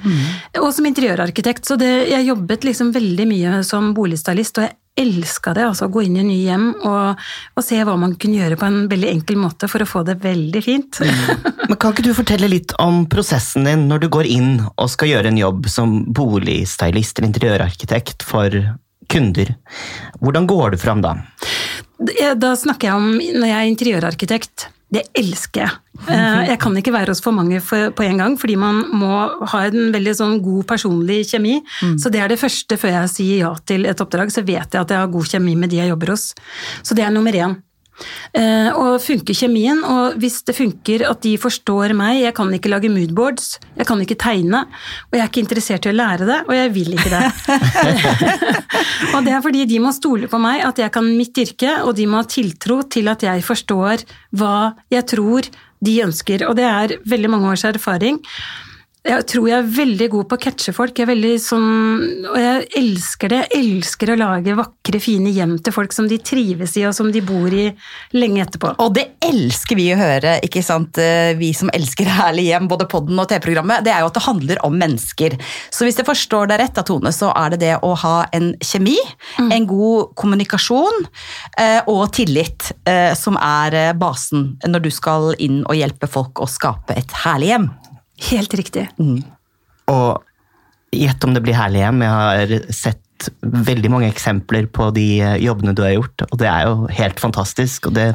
Og 0.61 0.69
som 0.77 0.87
interiørarkitekt, 0.87 1.67
så 1.67 1.75
det, 1.81 1.91
jeg 2.13 2.29
jobbet 2.29 2.69
liksom 2.69 2.93
veldig 2.95 3.27
mye 3.27 3.57
som 3.67 3.91
boligstylist, 3.97 4.61
og 4.61 4.69
jeg 4.69 4.77
elska 4.99 5.55
det, 5.57 5.65
altså 5.65 5.87
å 5.89 5.93
gå 5.93 6.05
inn 6.05 6.19
i 6.21 6.25
nye 6.27 6.43
hjem 6.51 6.67
og, 6.85 7.23
og 7.57 7.65
se 7.65 7.79
hva 7.81 7.95
man 8.01 8.15
kunne 8.21 8.43
gjøre 8.43 8.59
på 8.61 8.69
en 8.69 8.79
veldig 8.91 9.09
enkel 9.09 9.39
måte 9.41 9.69
for 9.71 9.85
å 9.85 9.89
få 9.89 10.03
det 10.05 10.19
veldig 10.21 10.63
fint. 10.65 11.01
Men 11.69 11.79
Kan 11.81 11.95
ikke 11.95 12.05
du 12.05 12.13
fortelle 12.17 12.51
litt 12.53 12.75
om 12.83 13.07
prosessen 13.11 13.69
din 13.69 13.87
når 13.89 14.05
du 14.05 14.09
går 14.13 14.29
inn 14.29 14.53
og 14.75 14.91
skal 14.93 15.15
gjøre 15.15 15.33
en 15.33 15.41
jobb 15.41 15.71
som 15.73 15.97
boligstylist 16.13 17.19
eller 17.19 17.31
interiørarkitekt 17.31 18.27
for 18.27 18.53
kunder? 19.13 19.55
Hvordan 20.21 20.49
går 20.51 20.77
du 20.77 20.83
fram 20.83 21.03
da? 21.05 21.17
Da 22.37 22.55
snakker 22.59 22.91
jeg 22.91 23.01
om 23.01 23.11
når 23.17 23.49
jeg 23.49 23.59
er 23.59 23.73
interiørarkitekt. 23.73 24.69
Det 24.93 25.03
elsker 25.17 25.63
jeg. 25.65 25.71
Eh, 26.09 26.49
Jeg 26.51 26.59
kan 26.61 26.77
ikke 26.77 26.93
være 26.93 27.09
hos 27.15 27.23
for 27.25 27.33
mange 27.33 27.61
på 27.65 28.05
en 28.05 28.19
gang, 28.21 28.37
fordi 28.39 28.57
man 28.61 28.83
må 28.93 29.09
ha 29.49 29.63
en 29.71 29.93
veldig 29.95 30.15
sånn 30.19 30.43
god 30.45 30.67
personlig 30.69 31.23
kjemi. 31.31 31.63
Så 31.97 32.11
det 32.13 32.21
er 32.21 32.29
det 32.29 32.39
første 32.39 32.77
før 32.77 32.93
jeg 33.01 33.09
sier 33.15 33.39
ja 33.47 33.55
til 33.65 33.87
et 33.89 34.01
oppdrag, 34.05 34.29
så 34.31 34.45
vet 34.45 34.69
jeg 34.73 34.81
at 34.83 34.91
jeg 34.91 34.99
har 34.99 35.09
god 35.09 35.25
kjemi 35.33 35.55
med 35.57 35.71
de 35.73 35.77
jeg 35.81 35.89
jobber 35.89 36.13
hos. 36.13 36.35
Så 36.83 36.95
det 36.95 37.05
er 37.07 37.11
nummer 37.15 37.33
én. 37.33 37.57
Eh, 38.33 38.71
og 38.73 38.97
funker 39.05 39.37
kjemien, 39.37 39.83
og 39.85 40.17
hvis 40.21 40.41
det 40.49 40.55
funker 40.57 41.05
at 41.07 41.21
de 41.23 41.35
forstår 41.41 41.93
meg 41.97 42.23
Jeg 42.23 42.35
kan 42.35 42.49
ikke 42.55 42.71
lage 42.73 42.91
moodboards, 42.91 43.59
jeg 43.77 43.87
kan 43.89 44.01
ikke 44.01 44.17
tegne, 44.19 44.63
og 45.11 45.17
jeg 45.17 45.23
er 45.23 45.29
ikke 45.31 45.43
interessert 45.45 45.87
i 45.87 45.93
å 45.93 45.97
lære 45.97 46.29
det, 46.29 46.39
og 46.49 46.55
jeg 46.57 46.73
vil 46.75 46.97
ikke 46.97 47.13
det. 47.13 47.23
og 49.15 49.21
det 49.27 49.37
er 49.37 49.45
fordi 49.45 49.67
de 49.69 49.83
må 49.85 49.93
stole 49.95 50.31
på 50.33 50.41
meg, 50.43 50.65
at 50.67 50.81
jeg 50.81 50.95
kan 50.95 51.07
mitt 51.07 51.39
yrke, 51.45 51.77
og 51.85 51.95
de 51.99 52.09
må 52.09 52.23
ha 52.23 52.29
tiltro 52.29 52.81
til 52.89 53.13
at 53.13 53.27
jeg 53.29 53.45
forstår 53.47 54.07
hva 54.41 54.57
jeg 54.93 55.09
tror 55.13 55.51
de 55.83 55.97
ønsker. 56.07 56.47
Og 56.49 56.57
det 56.59 56.67
er 56.69 56.99
veldig 57.11 57.31
mange 57.33 57.53
års 57.53 57.67
erfaring. 57.69 58.23
Jeg 59.03 59.25
tror 59.27 59.49
jeg 59.49 59.59
er 59.59 59.71
veldig 59.75 60.07
god 60.13 60.27
på 60.31 60.37
å 60.39 60.41
catche 60.45 60.73
folk. 60.77 60.95
Jeg 60.95 61.09
er 61.09 61.11
veldig 61.11 61.33
sånn, 61.43 61.65
og 62.31 62.37
jeg 62.39 62.67
elsker 62.79 63.33
det. 63.33 63.41
Jeg 63.51 63.65
elsker 63.65 64.13
å 64.13 64.17
lage 64.21 64.55
vakre, 64.55 65.01
fine 65.03 65.33
hjem 65.35 65.57
til 65.59 65.75
folk 65.75 65.95
som 65.97 66.07
de 66.07 66.21
trives 66.23 66.77
i, 66.79 66.85
og 66.87 66.95
som 66.95 67.11
de 67.11 67.23
bor 67.27 67.51
i 67.51 67.65
lenge 68.15 68.45
etterpå. 68.45 68.77
Og 68.79 68.95
det 68.95 69.09
elsker 69.27 69.81
vi 69.81 69.89
å 69.91 69.99
høre, 69.99 70.37
ikke 70.47 70.63
sant? 70.63 71.03
Eh, 71.03 71.33
vi 71.41 71.51
som 71.57 71.73
elsker 71.75 72.13
Herlig 72.13 72.47
hjem, 72.53 72.71
både 72.71 72.87
podden 72.93 73.19
og 73.19 73.27
TV-programmet. 73.33 73.83
Det 73.83 73.91
er 73.91 74.05
jo 74.05 74.13
at 74.13 74.21
det 74.21 74.25
handler 74.29 74.63
om 74.71 74.79
mennesker. 74.79 75.35
Så 75.75 75.89
hvis 75.89 75.99
jeg 75.99 76.07
forstår 76.07 76.53
deg 76.53 76.63
rett, 76.63 76.77
da, 76.79 76.87
Tone, 76.87 77.11
så 77.11 77.35
er 77.35 77.57
det 77.57 77.63
det 77.67 77.75
å 77.83 77.97
ha 78.05 78.17
en 78.31 78.53
kjemi, 78.63 78.99
en 79.43 79.67
god 79.67 80.15
kommunikasjon 80.15 81.09
eh, 81.59 81.81
og 81.91 82.07
tillit 82.15 82.71
eh, 82.87 83.19
som 83.19 83.35
er 83.43 83.97
basen 83.99 84.53
når 84.63 84.87
du 84.87 84.93
skal 84.95 85.33
inn 85.43 85.65
og 85.67 85.75
hjelpe 85.75 86.07
folk 86.07 86.39
å 86.39 86.51
skape 86.51 86.95
et 87.03 87.23
herlig 87.25 87.57
hjem. 87.57 87.73
Helt 88.31 88.55
riktig. 88.55 88.89
Og 89.91 90.23
gjett 90.93 91.25
om 91.25 91.35
det 91.35 91.43
blir 91.45 91.57
herlig 91.57 91.83
hjem. 91.83 92.05
Jeg 92.05 92.13
har 92.13 92.59
sett 92.75 93.01
veldig 93.41 93.91
mange 93.93 94.09
eksempler 94.11 94.67
på 94.75 94.89
de 94.97 95.05
eh, 95.23 95.37
jobbene 95.45 95.75
du 95.79 95.83
har 95.85 95.93
gjort, 95.95 96.25
og 96.27 96.39
det 96.41 96.49
er 96.51 96.67
jo 96.67 96.89
helt 96.91 97.21
fantastisk. 97.23 97.87
Og 97.87 97.95
det 97.95 98.07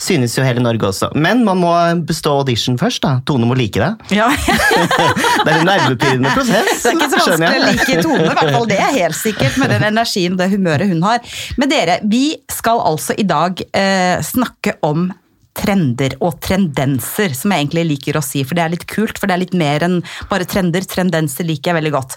synes 0.00 0.36
jo 0.38 0.44
hele 0.46 0.62
Norge 0.62 0.86
også. 0.90 1.10
Men 1.18 1.44
man 1.46 1.58
må 1.62 1.72
bestå 2.06 2.36
audition 2.38 2.78
først, 2.78 3.02
da. 3.02 3.16
Tone 3.26 3.48
må 3.50 3.56
like 3.58 3.80
det. 3.82 4.14
Ja, 4.14 4.28
Det 5.44 5.50
er 5.50 5.58
en 5.58 5.66
nervepirrende 5.68 6.30
prosess. 6.36 6.84
Det 6.84 6.92
er 6.92 6.98
ikke 6.98 7.10
så 7.10 7.24
vanskelig 7.24 7.50
å 7.50 7.66
like 7.66 7.98
Tone, 8.04 8.20
i 8.22 8.30
hvert 8.30 8.54
fall 8.56 8.70
det 8.70 8.78
er 8.80 8.94
helt 9.00 9.18
sikkert, 9.18 9.58
med 9.60 9.74
den 9.74 9.88
energien 9.90 10.36
og 10.36 10.44
det 10.44 10.50
humøret 10.54 10.90
hun 10.90 11.02
har. 11.06 11.36
Men 11.60 11.72
dere, 11.72 11.98
vi 12.06 12.24
skal 12.52 12.82
altså 12.92 13.16
i 13.18 13.26
dag 13.28 13.60
eh, 13.74 14.22
snakke 14.24 14.78
om 14.86 15.10
trender 15.54 16.16
og 16.24 16.38
trendenser, 16.44 17.34
som 17.36 17.54
jeg 17.54 17.64
egentlig 17.64 17.86
liker 17.92 18.18
å 18.18 18.24
si, 18.24 18.42
for 18.46 18.58
det 18.58 18.64
er 18.64 18.74
litt 18.74 18.86
kult, 18.90 19.18
for 19.20 19.30
det 19.30 19.36
er 19.36 19.42
litt 19.44 19.56
mer 19.58 19.86
enn 19.86 20.00
bare 20.30 20.48
trender. 20.48 20.84
Trendenser 20.88 21.46
liker 21.48 21.72
jeg 21.72 21.78
veldig 21.78 21.94
godt. 21.94 22.16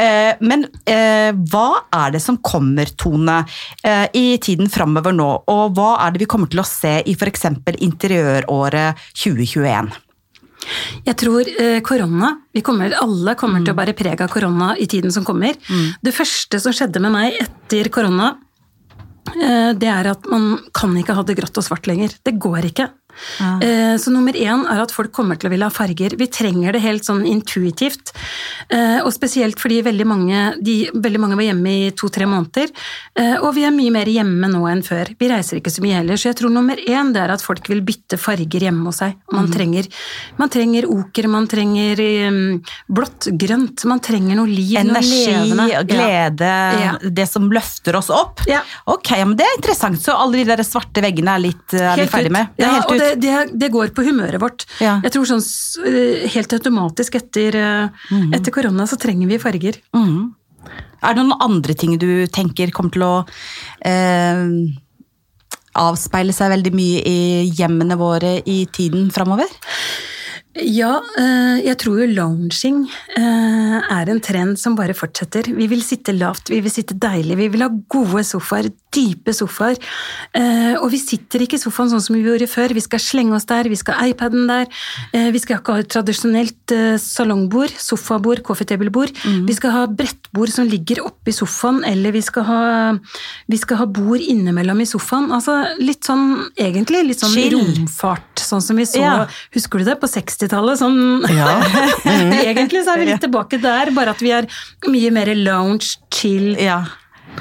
Eh, 0.00 0.32
men 0.44 0.66
eh, 0.88 1.30
hva 1.52 1.68
er 2.02 2.16
det 2.16 2.22
som 2.24 2.40
kommer, 2.44 2.90
Tone, 3.00 3.42
eh, 3.86 4.06
i 4.16 4.36
tiden 4.42 4.70
framover 4.72 5.14
nå, 5.16 5.30
og 5.52 5.74
hva 5.76 5.94
er 6.04 6.14
det 6.14 6.24
vi 6.24 6.30
kommer 6.30 6.50
til 6.50 6.62
å 6.62 6.68
se 6.68 6.98
i 7.04 7.16
f.eks. 7.16 7.50
interiøråret 7.78 9.10
2021? 9.14 9.92
Jeg 11.06 11.16
tror 11.16 11.48
korona 11.80 12.34
vi 12.52 12.60
kommer, 12.60 12.92
Alle 13.00 13.32
kommer 13.40 13.62
til 13.64 13.72
å 13.72 13.78
bære 13.78 13.94
preg 13.96 14.20
av 14.20 14.28
korona 14.28 14.74
i 14.76 14.84
tiden 14.90 15.12
som 15.14 15.24
kommer. 15.24 15.56
Det 16.04 16.12
første 16.12 16.60
som 16.60 16.74
skjedde 16.76 17.00
med 17.00 17.14
meg 17.14 17.38
etter 17.40 17.88
korona, 17.92 18.34
det 19.30 19.88
er 19.90 20.10
at 20.10 20.26
man 20.30 20.58
kan 20.76 20.96
ikke 20.98 21.14
ha 21.16 21.24
det 21.26 21.36
grått 21.38 21.58
og 21.60 21.66
svart 21.66 21.88
lenger. 21.90 22.16
Det 22.24 22.38
går 22.40 22.70
ikke. 22.70 22.88
Eh, 23.62 23.96
Så 24.00 24.10
nummer 24.12 24.32
én 24.32 24.64
er 24.70 24.80
at 24.82 24.90
folk 24.92 25.12
kommer 25.12 25.36
til 25.38 25.48
å 25.48 25.52
ville 25.52 25.64
ha 25.66 25.70
farger. 25.70 26.16
Vi 26.16 26.26
trenger 26.26 26.72
det 26.72 26.82
helt 26.82 27.04
sånn 27.04 27.26
intuitivt. 27.26 28.12
Eh, 28.70 29.00
Og 29.04 29.12
spesielt 29.12 29.58
fordi 29.60 29.82
veldig 29.82 30.06
mange, 30.06 30.54
de, 30.62 30.90
veldig 30.94 31.20
mange 31.20 31.36
var 31.36 31.44
hjemme 31.48 31.88
i 31.88 31.90
to-tre 31.90 32.26
måneder. 32.26 32.70
Eh, 33.16 33.36
Og 33.42 33.54
vi 33.54 33.64
er 33.64 33.70
mye 33.74 33.90
mer 33.90 34.06
hjemme 34.06 34.48
nå 34.50 34.62
enn 34.70 34.82
før. 34.82 35.14
Vi 35.18 35.28
reiser 35.28 35.60
ikke 35.60 35.70
så 35.72 35.82
mye 35.82 35.96
heller. 36.00 36.14
Så 36.16 36.30
jeg 36.30 36.36
tror 36.36 36.50
nummer 36.52 36.76
én 36.76 37.12
det 37.12 37.22
er 37.22 37.30
at 37.34 37.42
folk 37.42 37.66
vil 37.68 37.80
bytte 37.82 38.18
farger 38.18 38.60
hjemme 38.60 38.84
hos 38.86 39.00
seg. 39.00 39.14
Man, 39.32 39.48
trenger, 39.50 39.86
man 40.38 40.48
trenger 40.52 40.84
oker, 40.90 41.26
man 41.28 41.46
trenger 41.48 42.00
um, 42.28 42.62
blått, 42.92 43.28
grønt. 43.38 43.84
Man 43.88 44.00
trenger 44.00 44.36
noe 44.36 44.46
liv, 44.50 44.76
Energi, 44.80 45.24
noe 45.54 45.66
levende. 45.68 45.86
glede, 45.88 46.50
Ja. 46.80 46.92
det 47.00 47.26
som 47.28 47.48
løfter 47.50 47.96
oss 47.96 48.10
opp. 48.10 48.40
Ja. 48.46 48.60
Ok, 48.86 49.10
men 49.24 49.36
Det 49.36 49.46
er 49.46 49.56
interessant, 49.56 49.96
så 50.02 50.12
alle 50.18 50.36
de 50.42 50.44
der 50.44 50.62
svarte 50.62 51.00
veggene 51.02 51.34
er, 51.34 51.38
litt, 51.40 51.72
er 51.72 51.96
vi 51.96 52.06
ferdig 52.12 52.30
med? 52.30 52.48
Det 52.58 52.66
er 52.66 52.74
helt 52.76 52.90
og 52.90 52.99
det, 53.00 53.14
det, 53.22 53.36
det 53.60 53.70
går 53.72 53.94
på 53.96 54.04
humøret 54.06 54.42
vårt. 54.42 54.66
Ja. 54.82 54.98
Jeg 55.04 55.14
tror 55.14 55.28
sånn 55.28 55.42
eh, 55.88 56.26
helt 56.34 56.52
automatisk 56.56 57.16
etter, 57.20 57.56
mm. 58.10 58.30
etter 58.36 58.54
korona 58.54 58.86
så 58.88 58.98
trenger 59.00 59.30
vi 59.30 59.40
farger. 59.42 59.80
Mm. 59.96 60.36
Er 61.00 61.16
det 61.16 61.24
noen 61.24 61.40
andre 61.40 61.76
ting 61.78 61.96
du 62.00 62.26
tenker 62.32 62.72
kommer 62.76 62.92
til 62.92 63.06
å 63.06 63.14
eh, 63.88 64.44
avspeile 65.80 66.34
seg 66.36 66.52
veldig 66.52 66.74
mye 66.76 67.02
i 67.08 67.18
hjemmene 67.56 67.96
våre 68.00 68.38
i 68.44 68.62
tiden 68.74 69.08
framover? 69.14 69.48
Ja, 70.60 70.96
eh, 71.16 71.60
jeg 71.62 71.78
tror 71.80 72.00
jo 72.02 72.08
lounging 72.10 72.82
er 73.16 74.10
en 74.10 74.20
trend 74.24 74.58
som 74.58 74.74
bare 74.76 74.96
fortsetter. 74.98 75.46
Vi 75.56 75.68
vil 75.70 75.82
sitte 75.86 76.12
lavt, 76.16 76.50
vi 76.50 76.58
vil 76.64 76.74
sitte 76.74 76.98
deilig, 76.98 77.38
vi 77.38 77.48
vil 77.54 77.64
ha 77.64 77.70
gode 77.70 78.24
sofaer, 78.26 78.72
dype 78.92 79.32
sofaer. 79.36 79.76
Eh, 80.34 80.74
Og 80.80 80.90
vi 80.90 80.98
sitter 80.98 81.40
ikke 81.44 81.54
i 81.58 81.62
sofaen 81.62 81.90
sånn 81.92 82.00
som 82.02 82.14
vi 82.16 82.22
gjorde 82.24 82.48
før. 82.50 82.72
Vi 82.74 82.80
skal 82.82 82.98
slenge 82.98 83.34
oss 83.36 83.44
der, 83.46 83.68
vi 83.70 83.76
skal 83.78 83.94
ha 83.94 84.06
iPaden 84.10 84.46
der. 84.48 84.66
eh, 85.14 85.30
Vi 85.30 85.38
skal 85.38 85.58
ikke 85.60 85.72
ha 85.76 85.78
et 85.84 85.88
tradisjonelt 85.92 86.72
eh, 86.74 86.96
salongbord, 86.98 87.70
sofabord, 87.78 88.42
coffee 88.42 88.66
table-bord. 88.66 89.10
Vi 89.46 89.54
skal 89.54 89.70
ha 89.70 89.86
brettbord 89.86 90.50
som 90.50 90.66
ligger 90.66 91.04
oppi 91.06 91.32
sofaen, 91.32 91.82
eller 91.86 92.12
vi 92.12 92.20
skal 92.22 92.42
ha, 92.44 92.60
vi 93.48 93.56
skal 93.56 93.76
ha 93.82 93.86
bord 93.86 94.20
innimellom 94.20 94.80
i 94.80 94.86
sofaen. 94.86 95.30
Altså 95.32 95.54
litt 95.80 96.02
sånn, 96.04 96.50
egentlig 96.58 97.04
litt 97.06 97.20
sånn 97.22 97.34
Chill. 97.34 97.54
romfart, 97.58 98.40
sånn 98.42 98.62
som 98.62 98.76
vi 98.76 98.84
så 98.90 99.00
Ja. 99.00 99.26
Husker 99.54 99.78
du 99.78 99.84
det? 99.84 99.98
På 100.00 100.06
60-tallet. 100.10 100.78
Sånn, 100.78 101.22
Ja. 101.30 101.60
Egentlig 102.50 102.84
så 102.84 102.94
er 102.94 102.98
vi 103.04 103.06
litt 103.10 103.20
tilbake 103.22 103.60
der, 103.62 103.90
bare 103.94 104.10
at 104.14 104.20
vi 104.24 104.30
er 104.34 104.46
mye 104.88 105.10
mer 105.14 105.30
lounge, 105.34 105.96
chill. 106.12 106.56
Ja. 106.60 106.84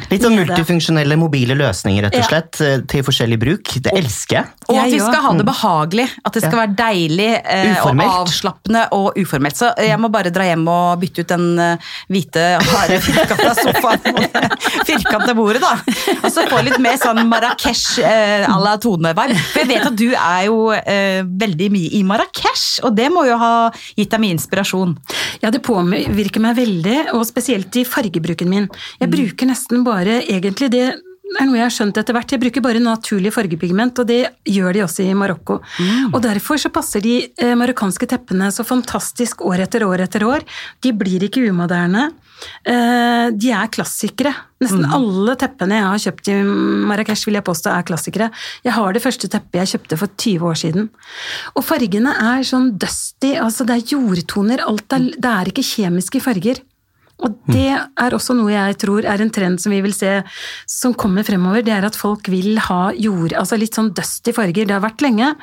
Litt 0.10 0.24
sånn 0.26 0.38
multifunksjonelle 0.40 1.18
mobile 1.20 1.56
løsninger 1.58 2.08
rett 2.08 2.18
og 2.18 2.26
slett, 2.26 2.60
ja. 2.64 2.78
til 2.90 3.04
forskjellig 3.06 3.38
bruk. 3.42 3.74
Det 3.86 3.94
elsker 3.94 4.40
jeg. 4.40 4.48
Og 4.70 4.78
at 4.82 4.94
vi 4.94 5.02
skal 5.02 5.24
ha 5.26 5.34
det 5.38 5.46
behagelig. 5.48 6.06
At 6.26 6.38
det 6.38 6.44
skal 6.46 6.62
være 6.64 6.76
deilig 6.78 7.30
eh, 7.38 7.82
og 7.84 8.02
avslappende 8.06 8.86
og 8.96 9.20
uformelt. 9.20 9.58
Så 9.60 9.72
jeg 9.86 10.00
må 10.02 10.10
bare 10.14 10.32
dra 10.34 10.48
hjem 10.48 10.66
og 10.70 11.02
bytte 11.02 11.26
ut 11.26 11.34
den 11.34 11.48
eh, 11.62 11.92
hvite, 12.10 12.46
harde, 12.72 13.00
firkanta 13.06 13.54
sofaen 13.58 14.20
firkanta 14.90 15.36
bordet, 15.38 15.62
da. 15.64 15.74
Og 16.20 16.30
så 16.34 16.46
få 16.50 16.62
litt 16.66 16.80
mer 16.82 16.98
sånn 17.02 17.22
Marrakech 17.30 18.00
eh, 18.04 18.48
à 18.50 18.58
la 18.62 18.76
Tone-vibe. 18.82 19.38
For 19.52 19.64
jeg 19.64 19.72
vet 19.72 19.90
at 19.92 20.00
du 20.00 20.08
er 20.14 20.44
jo 20.48 20.60
eh, 20.78 21.22
veldig 21.44 21.70
mye 21.76 21.94
i 22.00 22.04
Marrakech, 22.08 22.66
og 22.88 22.96
det 22.98 23.10
må 23.14 23.26
jo 23.30 23.38
ha 23.42 23.54
gitt 23.98 24.12
deg 24.14 24.24
mye 24.24 24.38
inspirasjon. 24.38 24.96
Ja, 25.44 25.54
det 25.54 25.62
påvirker 25.66 26.44
meg 26.44 26.58
veldig, 26.60 26.98
og 27.18 27.26
spesielt 27.30 27.76
i 27.80 27.86
fargebruken 27.88 28.50
min. 28.52 28.70
Jeg 29.00 29.12
bruker 29.12 29.50
nesten 29.50 29.79
bare 29.86 30.22
egentlig 30.26 30.72
det 30.74 30.88
er 31.38 31.46
noe 31.46 31.60
jeg 31.60 31.66
har 31.68 31.74
skjønt 31.74 32.00
etter 32.02 32.16
hvert. 32.16 32.32
Jeg 32.34 32.42
bruker 32.42 32.64
bare 32.66 32.82
naturlig 32.82 33.32
fargepigment, 33.36 34.02
og 34.02 34.08
det 34.10 34.22
gjør 34.50 34.76
de 34.76 34.84
også 34.86 35.06
i 35.06 35.18
Marokko. 35.18 35.60
Og 36.14 36.20
derfor 36.26 36.62
så 36.62 36.72
passer 36.74 37.04
de 37.06 37.16
eh, 37.30 37.56
marokkanske 37.60 38.10
teppene 38.10 38.50
så 38.54 38.66
fantastisk 38.68 39.44
år 39.46 39.66
etter 39.68 39.86
år 39.86 40.06
etter 40.08 40.26
år. 40.26 40.46
De 40.82 40.94
blir 40.96 41.28
ikke 41.28 41.44
umoderne. 41.46 42.10
Eh, 42.64 43.30
de 43.36 43.52
er 43.54 43.72
klassikere. 43.74 44.34
Nesten 44.60 44.84
alle 44.92 45.38
teppene 45.40 45.78
jeg 45.78 45.88
har 45.88 46.02
kjøpt 46.06 46.32
i 46.34 46.38
Marrakech, 46.90 47.28
vil 47.28 47.38
jeg 47.38 47.48
påstå 47.48 47.72
er 47.72 47.86
klassikere. 47.88 48.32
Jeg 48.66 48.76
har 48.76 48.96
det 48.96 49.04
første 49.04 49.30
teppet 49.32 49.62
jeg 49.62 49.74
kjøpte 49.76 50.00
for 50.02 50.18
20 50.26 50.50
år 50.50 50.60
siden. 50.64 50.90
Og 51.56 51.64
fargene 51.68 52.16
er 52.34 52.44
sånn 52.48 52.74
dusty, 52.82 53.36
altså 53.40 53.68
det 53.70 53.78
er 53.78 53.94
jordtoner. 53.96 54.66
Alt 54.66 54.98
er, 54.98 55.12
det 55.16 55.32
er 55.36 55.54
ikke 55.54 55.68
kjemiske 55.68 56.24
farger. 56.26 56.64
Og 57.26 57.36
det 57.52 57.74
er 57.76 58.16
også 58.16 58.36
noe 58.38 58.52
jeg 58.54 58.78
tror 58.80 59.08
er 59.08 59.22
en 59.22 59.32
trend 59.34 59.60
som 59.62 59.74
vi 59.74 59.82
vil 59.84 59.94
se 59.96 60.20
som 60.70 60.94
kommer 60.98 61.26
fremover. 61.28 61.66
Det 61.66 61.74
er 61.76 61.88
at 61.88 61.98
folk 62.00 62.30
vil 62.32 62.60
ha 62.70 62.94
jord, 62.96 63.36
altså 63.36 63.60
litt 63.60 63.76
sånn 63.76 63.92
dusty 63.96 64.34
farger. 64.36 64.70
Det 64.70 64.76
har 64.76 64.84
vært 64.86 65.04
lenge, 65.04 65.34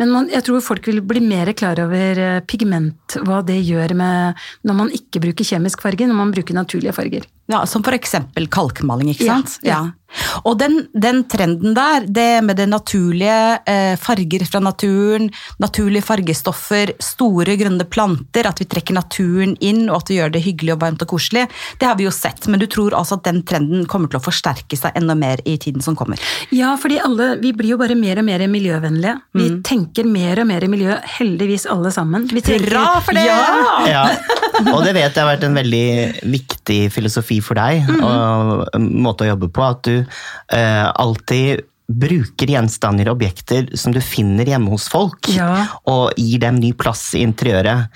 men 0.00 0.12
man, 0.14 0.30
jeg 0.32 0.46
tror 0.46 0.64
folk 0.64 0.88
vil 0.88 1.02
bli 1.04 1.20
mer 1.24 1.52
klar 1.58 1.80
over 1.84 2.22
eh, 2.22 2.40
pigment, 2.48 3.18
hva 3.26 3.42
det 3.46 3.58
gjør 3.60 3.96
med 3.98 4.46
når 4.66 4.80
man 4.80 4.92
ikke 4.96 5.22
bruker 5.26 5.46
kjemisk 5.46 5.84
farge, 5.84 6.08
når 6.08 6.20
man 6.22 6.32
bruker 6.34 6.56
naturlige 6.56 6.96
farger. 6.96 7.28
Ja, 7.52 7.62
Som 7.68 7.84
eksempel 7.86 8.48
kalkmaling, 8.50 9.12
ikke 9.12 9.28
sant? 9.28 9.60
Ja, 9.62 9.68
ja. 9.68 9.80
ja. 9.84 10.05
Og 10.48 10.54
den, 10.60 10.76
den 10.94 11.24
trenden 11.28 11.74
der, 11.76 12.04
det 12.06 12.42
med 12.46 12.56
det 12.60 12.68
naturlige, 12.70 13.58
eh, 13.68 13.96
farger 14.00 14.44
fra 14.48 14.60
naturen, 14.62 15.28
naturlige 15.62 16.04
fargestoffer, 16.06 16.92
store 17.02 17.56
grønne 17.58 17.84
planter, 17.90 18.46
at 18.48 18.60
vi 18.62 18.68
trekker 18.70 18.96
naturen 18.96 19.56
inn 19.60 19.86
og 19.90 19.98
at 20.02 20.12
vi 20.12 20.18
gjør 20.20 20.32
det 20.36 20.44
hyggelig 20.46 20.76
og 20.76 20.80
varmt 20.84 21.02
og 21.04 21.10
koselig, 21.16 21.46
det 21.80 21.88
har 21.90 21.98
vi 21.98 22.06
jo 22.06 22.12
sett. 22.14 22.46
Men 22.48 22.62
du 22.62 22.66
tror 22.70 22.94
altså 22.96 23.18
at 23.18 23.26
den 23.28 23.42
trenden 23.48 23.86
kommer 23.90 24.08
til 24.12 24.20
å 24.20 24.24
forsterke 24.24 24.78
seg 24.78 24.96
enda 24.98 25.16
mer 25.18 25.42
i 25.44 25.56
tiden 25.62 25.82
som 25.84 25.98
kommer? 25.98 26.20
Ja, 26.54 26.76
fordi 26.80 27.00
alle, 27.02 27.32
vi 27.42 27.52
blir 27.56 27.74
jo 27.74 27.80
bare 27.82 27.98
mer 27.98 28.22
og 28.22 28.28
mer 28.28 28.46
miljøvennlige. 28.50 29.16
Vi 29.36 29.50
tenker 29.66 30.06
mer 30.08 30.42
og 30.44 30.48
mer 30.52 30.64
i 30.64 30.70
miljø, 30.70 30.96
heldigvis 31.18 31.66
alle 31.72 31.90
sammen. 31.94 32.28
Vi 32.30 32.40
tenker- 32.44 32.70
Hurra 32.70 33.00
for 33.04 33.12
det! 33.16 33.26
Ja! 33.26 33.42
Ja. 33.90 34.06
Og 34.72 34.80
det 34.86 34.94
vet 34.96 35.12
jeg 35.12 35.20
har 35.20 35.28
vært 35.28 35.42
en 35.44 35.56
veldig 35.56 35.86
viktig 36.32 36.78
filosofi 36.94 37.36
for 37.44 37.58
deg, 37.58 37.84
og 38.00 38.62
en 38.76 38.86
måte 39.04 39.26
å 39.26 39.28
jobbe 39.34 39.50
på. 39.52 39.64
At 39.66 39.82
du 39.84 39.95
eh, 40.04 40.84
alltid 40.92 41.64
bruker 41.86 42.50
gjenstander 42.50 43.06
og 43.12 43.20
objekter 43.20 43.68
som 43.78 43.94
du 43.94 44.00
finner 44.02 44.48
hjemme 44.50 44.72
hos 44.74 44.88
folk, 44.90 45.28
Ja. 45.30 45.66
og 45.86 46.16
gir 46.18 46.40
dem 46.42 46.58
ny 46.58 46.72
plass 46.74 47.12
i 47.14 47.22
interiøret. 47.22 47.86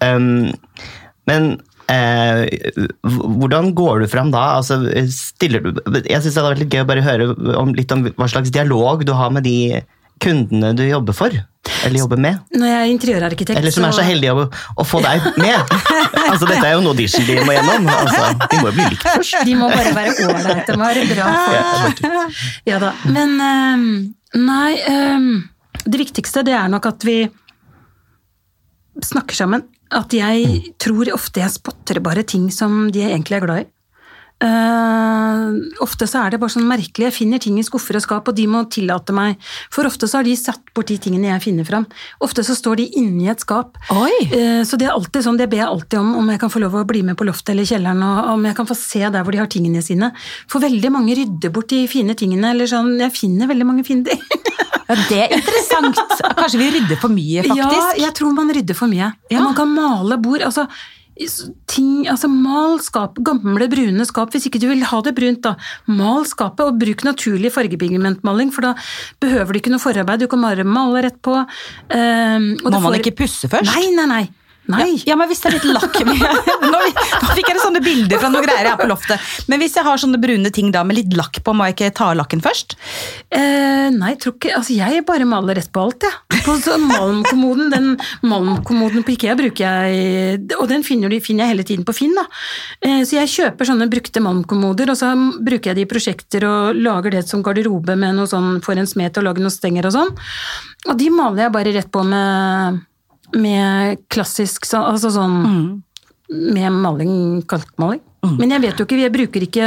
Um, 0.00 0.48
men 1.28 1.50
eh, 1.92 2.46
hvordan 3.04 3.74
går 3.76 4.00
du 4.00 4.08
fram 4.08 4.32
da? 4.32 4.46
Altså, 4.62 4.80
stiller 5.12 5.60
du, 5.60 5.70
jeg 6.04 6.22
syns 6.22 6.32
det 6.32 6.40
hadde 6.40 6.54
vært 6.54 6.62
litt 6.64 6.72
gøy 6.76 6.84
å 6.86 6.88
bare 6.88 7.04
høre 7.04 7.28
om, 7.60 7.74
litt 7.76 7.92
om 7.92 8.06
hva 8.08 8.28
slags 8.32 8.52
dialog 8.54 9.04
du 9.04 9.12
har 9.12 9.32
med 9.34 9.44
de 9.44 9.82
kundene 10.22 10.74
du 10.76 10.84
jobber 10.86 11.16
for. 11.16 11.34
Eller 11.84 11.98
jobber 12.00 12.20
med. 12.20 12.38
Når 12.54 12.70
jeg 12.70 12.78
er 12.78 12.92
interiørarkitekt, 12.92 13.58
Eller 13.58 13.74
som 13.74 13.84
er 13.86 13.94
så 13.96 14.04
heldig 14.06 14.30
å, 14.32 14.46
å 14.48 14.86
få 14.86 15.00
deg 15.04 15.24
med. 15.38 15.72
altså, 16.30 16.48
dette 16.48 16.64
er 16.64 16.74
jo 16.74 16.82
en 16.82 16.90
audition 16.90 17.26
de 17.28 17.38
må 17.44 17.54
gjennom. 17.54 17.88
Altså, 17.92 18.22
de 18.44 18.60
må 18.60 18.70
jo 18.70 18.74
bli 18.78 18.86
likt 18.94 19.06
først. 19.06 19.38
De 19.46 19.56
må 19.58 19.70
bare 19.72 19.94
være 19.96 20.28
ålreite, 20.28 20.72
de 20.72 20.78
være 20.82 21.06
bra 21.12 21.28
folk. 21.84 22.02
Ja 22.68 22.80
da. 22.82 22.92
Men 23.08 23.36
ehm, 23.44 23.88
nei 24.38 24.72
ehm, 24.88 25.28
Det 25.84 26.00
viktigste 26.02 26.44
det 26.46 26.56
er 26.56 26.70
nok 26.72 26.88
at 26.90 27.06
vi 27.06 27.18
snakker 29.04 29.38
sammen. 29.38 29.66
At 29.94 30.12
jeg 30.12 30.74
tror 30.80 31.08
ofte 31.14 31.40
jeg 31.40 31.54
spotter 31.54 32.02
bare 32.04 32.26
ting 32.28 32.48
som 32.52 32.88
de 32.92 33.06
egentlig 33.06 33.38
er 33.38 33.44
glad 33.46 33.64
i. 33.64 33.68
Eh, 34.38 35.46
ofte 35.82 36.06
så 36.06 36.20
er 36.24 36.30
det 36.34 36.38
bare 36.42 36.52
sånn 36.54 36.66
merkelig. 36.68 37.08
Jeg 37.08 37.16
finner 37.16 37.40
ting 37.42 37.56
i 37.58 37.64
skuffer 37.66 37.98
og 37.98 38.04
skap, 38.04 38.28
og 38.30 38.36
de 38.38 38.44
må 38.50 38.60
tillate 38.70 39.14
meg. 39.16 39.36
For 39.74 39.88
ofte 39.88 40.06
så 40.10 40.20
har 40.20 40.28
de 40.28 40.34
satt 40.38 40.62
bort 40.76 40.90
de 40.92 40.98
tingene 41.02 41.30
jeg 41.32 41.42
finner 41.48 41.66
fram. 41.66 41.86
Ofte 42.24 42.44
så 42.46 42.54
står 42.58 42.78
de 42.82 42.86
inni 43.00 43.28
et 43.32 43.42
skap. 43.42 43.78
Eh, 44.30 44.62
Så 44.68 44.78
det 44.78 44.88
er 44.88 44.94
alltid 44.94 45.24
sånn, 45.26 45.38
det 45.40 45.48
ber 45.50 45.62
jeg 45.62 45.66
alltid 45.68 45.98
om, 46.00 46.14
om 46.22 46.30
jeg 46.30 46.40
kan 46.40 46.50
få 46.50 46.62
lov 46.62 46.74
å 46.78 46.86
bli 46.86 47.02
med 47.02 47.16
på 47.18 47.26
loftet 47.26 47.54
eller 47.54 47.66
kjelleren, 47.68 48.02
og 48.02 48.34
om 48.36 48.44
jeg 48.46 48.56
kan 48.58 48.66
få 48.68 48.76
se 48.78 49.00
der 49.08 49.22
hvor 49.24 49.32
de 49.34 49.38
har 49.42 49.50
tingene 49.50 49.82
sine. 49.82 50.12
For 50.46 50.60
veldig 50.62 50.92
mange 50.94 51.16
rydder 51.18 51.50
bort 51.54 51.68
de 51.72 51.86
fine 51.90 52.14
tingene, 52.18 52.52
eller 52.54 52.66
sånn, 52.70 52.94
jeg 53.00 53.14
finner 53.16 53.50
veldig 53.50 53.66
mange 53.66 53.84
fine 53.88 54.04
ting. 54.04 54.22
Ja, 54.88 54.94
det 55.10 55.16
er 55.20 55.32
interessant. 55.36 55.98
Kanskje 56.38 56.58
vi 56.62 56.70
rydder 56.72 56.96
for 56.96 57.12
mye, 57.12 57.42
faktisk. 57.44 57.58
Ja, 57.60 58.06
jeg 58.06 58.14
tror 58.16 58.32
man 58.32 58.48
rydder 58.56 58.72
for 58.78 58.88
mye. 58.88 59.10
Ja. 59.28 59.36
Og 59.36 59.50
man 59.50 59.54
kan 59.58 59.68
male 59.68 60.16
bord, 60.16 60.40
altså 60.40 60.64
ting, 61.66 62.06
altså 62.08 62.28
mal 62.30 62.78
skap, 62.84 63.18
gamle 63.26 63.66
brune 63.70 64.06
skap, 64.06 64.30
hvis 64.34 64.46
ikke 64.48 64.60
du 64.62 64.68
vil 64.70 64.84
ha 64.86 65.00
det 65.02 65.14
brunt 65.18 65.42
da, 65.42 65.56
mal 65.90 66.24
skapet 66.30 66.62
og 66.66 66.78
bruk 66.78 67.02
naturlig 67.06 67.50
fargepigmentmaling, 67.54 68.52
for 68.54 68.62
da 68.68 68.74
behøver 69.20 69.52
du 69.52 69.58
ikke 69.62 69.72
noe 69.74 69.82
forarbeid, 69.82 70.20
du 70.22 70.28
kan 70.30 70.40
bare 70.46 70.64
male 70.64 71.02
rett 71.08 71.18
på. 71.22 71.34
Um, 71.90 72.56
Må 72.62 72.70
man 72.70 72.82
får- 72.86 73.00
ikke 73.02 73.16
pusse 73.24 73.48
først? 73.50 73.74
Nei, 73.74 73.90
nei, 73.98 74.06
nei. 74.06 74.24
Nei. 74.68 74.98
Ja, 75.08 75.14
men 75.16 75.28
hvis 75.30 75.40
det 75.40 75.48
er 75.48 75.54
litt 75.56 75.68
lakk 75.72 75.94
med 76.04 76.20
nå, 76.72 76.78
nå 76.78 77.28
fikk 77.38 77.48
jeg 77.48 77.60
sånne 77.62 77.80
bilder 77.84 78.20
fra 78.20 78.28
noen 78.32 78.44
greier 78.44 78.68
her 78.68 78.76
på 78.80 78.88
loftet. 78.90 79.22
Men 79.48 79.62
hvis 79.62 79.76
jeg 79.78 79.86
har 79.86 80.00
sånne 80.02 80.20
brune 80.20 80.50
ting 80.52 80.68
da 80.74 80.82
med 80.84 80.98
litt 80.98 81.14
lakk 81.16 81.40
på, 81.46 81.54
må 81.56 81.68
jeg 81.70 81.76
ikke 81.78 81.88
ta 81.96 82.10
lakken 82.18 82.42
først? 82.44 82.74
Eh, 83.32 83.88
nei, 83.94 84.10
jeg 84.14 84.20
tror 84.24 84.34
ikke 84.36 84.52
Altså, 84.58 84.74
jeg 84.76 85.04
bare 85.08 85.24
maler 85.28 85.56
rett 85.60 85.70
på 85.72 85.80
alt, 85.86 86.04
jeg. 86.04 86.42
På 86.44 86.54
sånn 86.60 86.84
malmkommoden. 86.90 87.70
Den 87.72 87.88
malmkommoden 88.28 89.04
på 89.06 89.14
Ikea 89.16 89.34
bruker 89.38 89.64
jeg 89.64 90.52
Og 90.60 90.68
den 90.70 90.84
finner, 90.86 91.08
du- 91.12 91.20
finner 91.24 91.46
jeg 91.46 91.54
hele 91.56 91.64
tiden 91.66 91.84
på 91.88 91.94
Finn, 91.96 92.14
da. 92.16 92.26
Eh, 92.84 93.00
så 93.08 93.18
jeg 93.22 93.32
kjøper 93.32 93.68
sånne 93.72 93.88
brukte 93.90 94.20
malmkommoder, 94.24 94.92
og 94.92 94.96
så 95.00 95.10
bruker 95.40 95.72
jeg 95.72 95.80
de 95.80 95.86
i 95.86 95.90
prosjekter 95.90 96.44
og 96.48 96.76
lager 96.76 97.16
det 97.16 97.24
som 97.28 97.42
garderobe 97.44 97.96
med 97.96 98.14
noe 98.20 98.28
sånn 98.30 98.60
for 98.64 98.76
en 98.78 98.86
smed 98.88 99.14
til 99.16 99.24
å 99.24 99.30
lage 99.30 99.40
noen 99.42 99.54
stenger 99.54 99.88
og 99.88 99.96
sånn. 99.96 100.12
Og 100.88 100.96
de 101.00 101.08
maler 101.10 101.46
jeg 101.46 101.52
bare 101.56 101.72
rett 101.74 101.90
på 101.92 102.04
med, 102.06 102.78
med 103.36 104.04
klassisk 104.12 104.66
Altså 104.78 105.10
sånn 105.12 105.82
med 106.28 106.72
maling, 106.72 107.42
kalkmaling. 107.48 108.02
Men 108.38 108.50
jeg 108.50 108.62
vet 108.64 108.80
jo 108.80 108.84
ikke, 108.84 108.98
jeg 108.98 109.14
bruker 109.14 109.44
ikke 109.46 109.66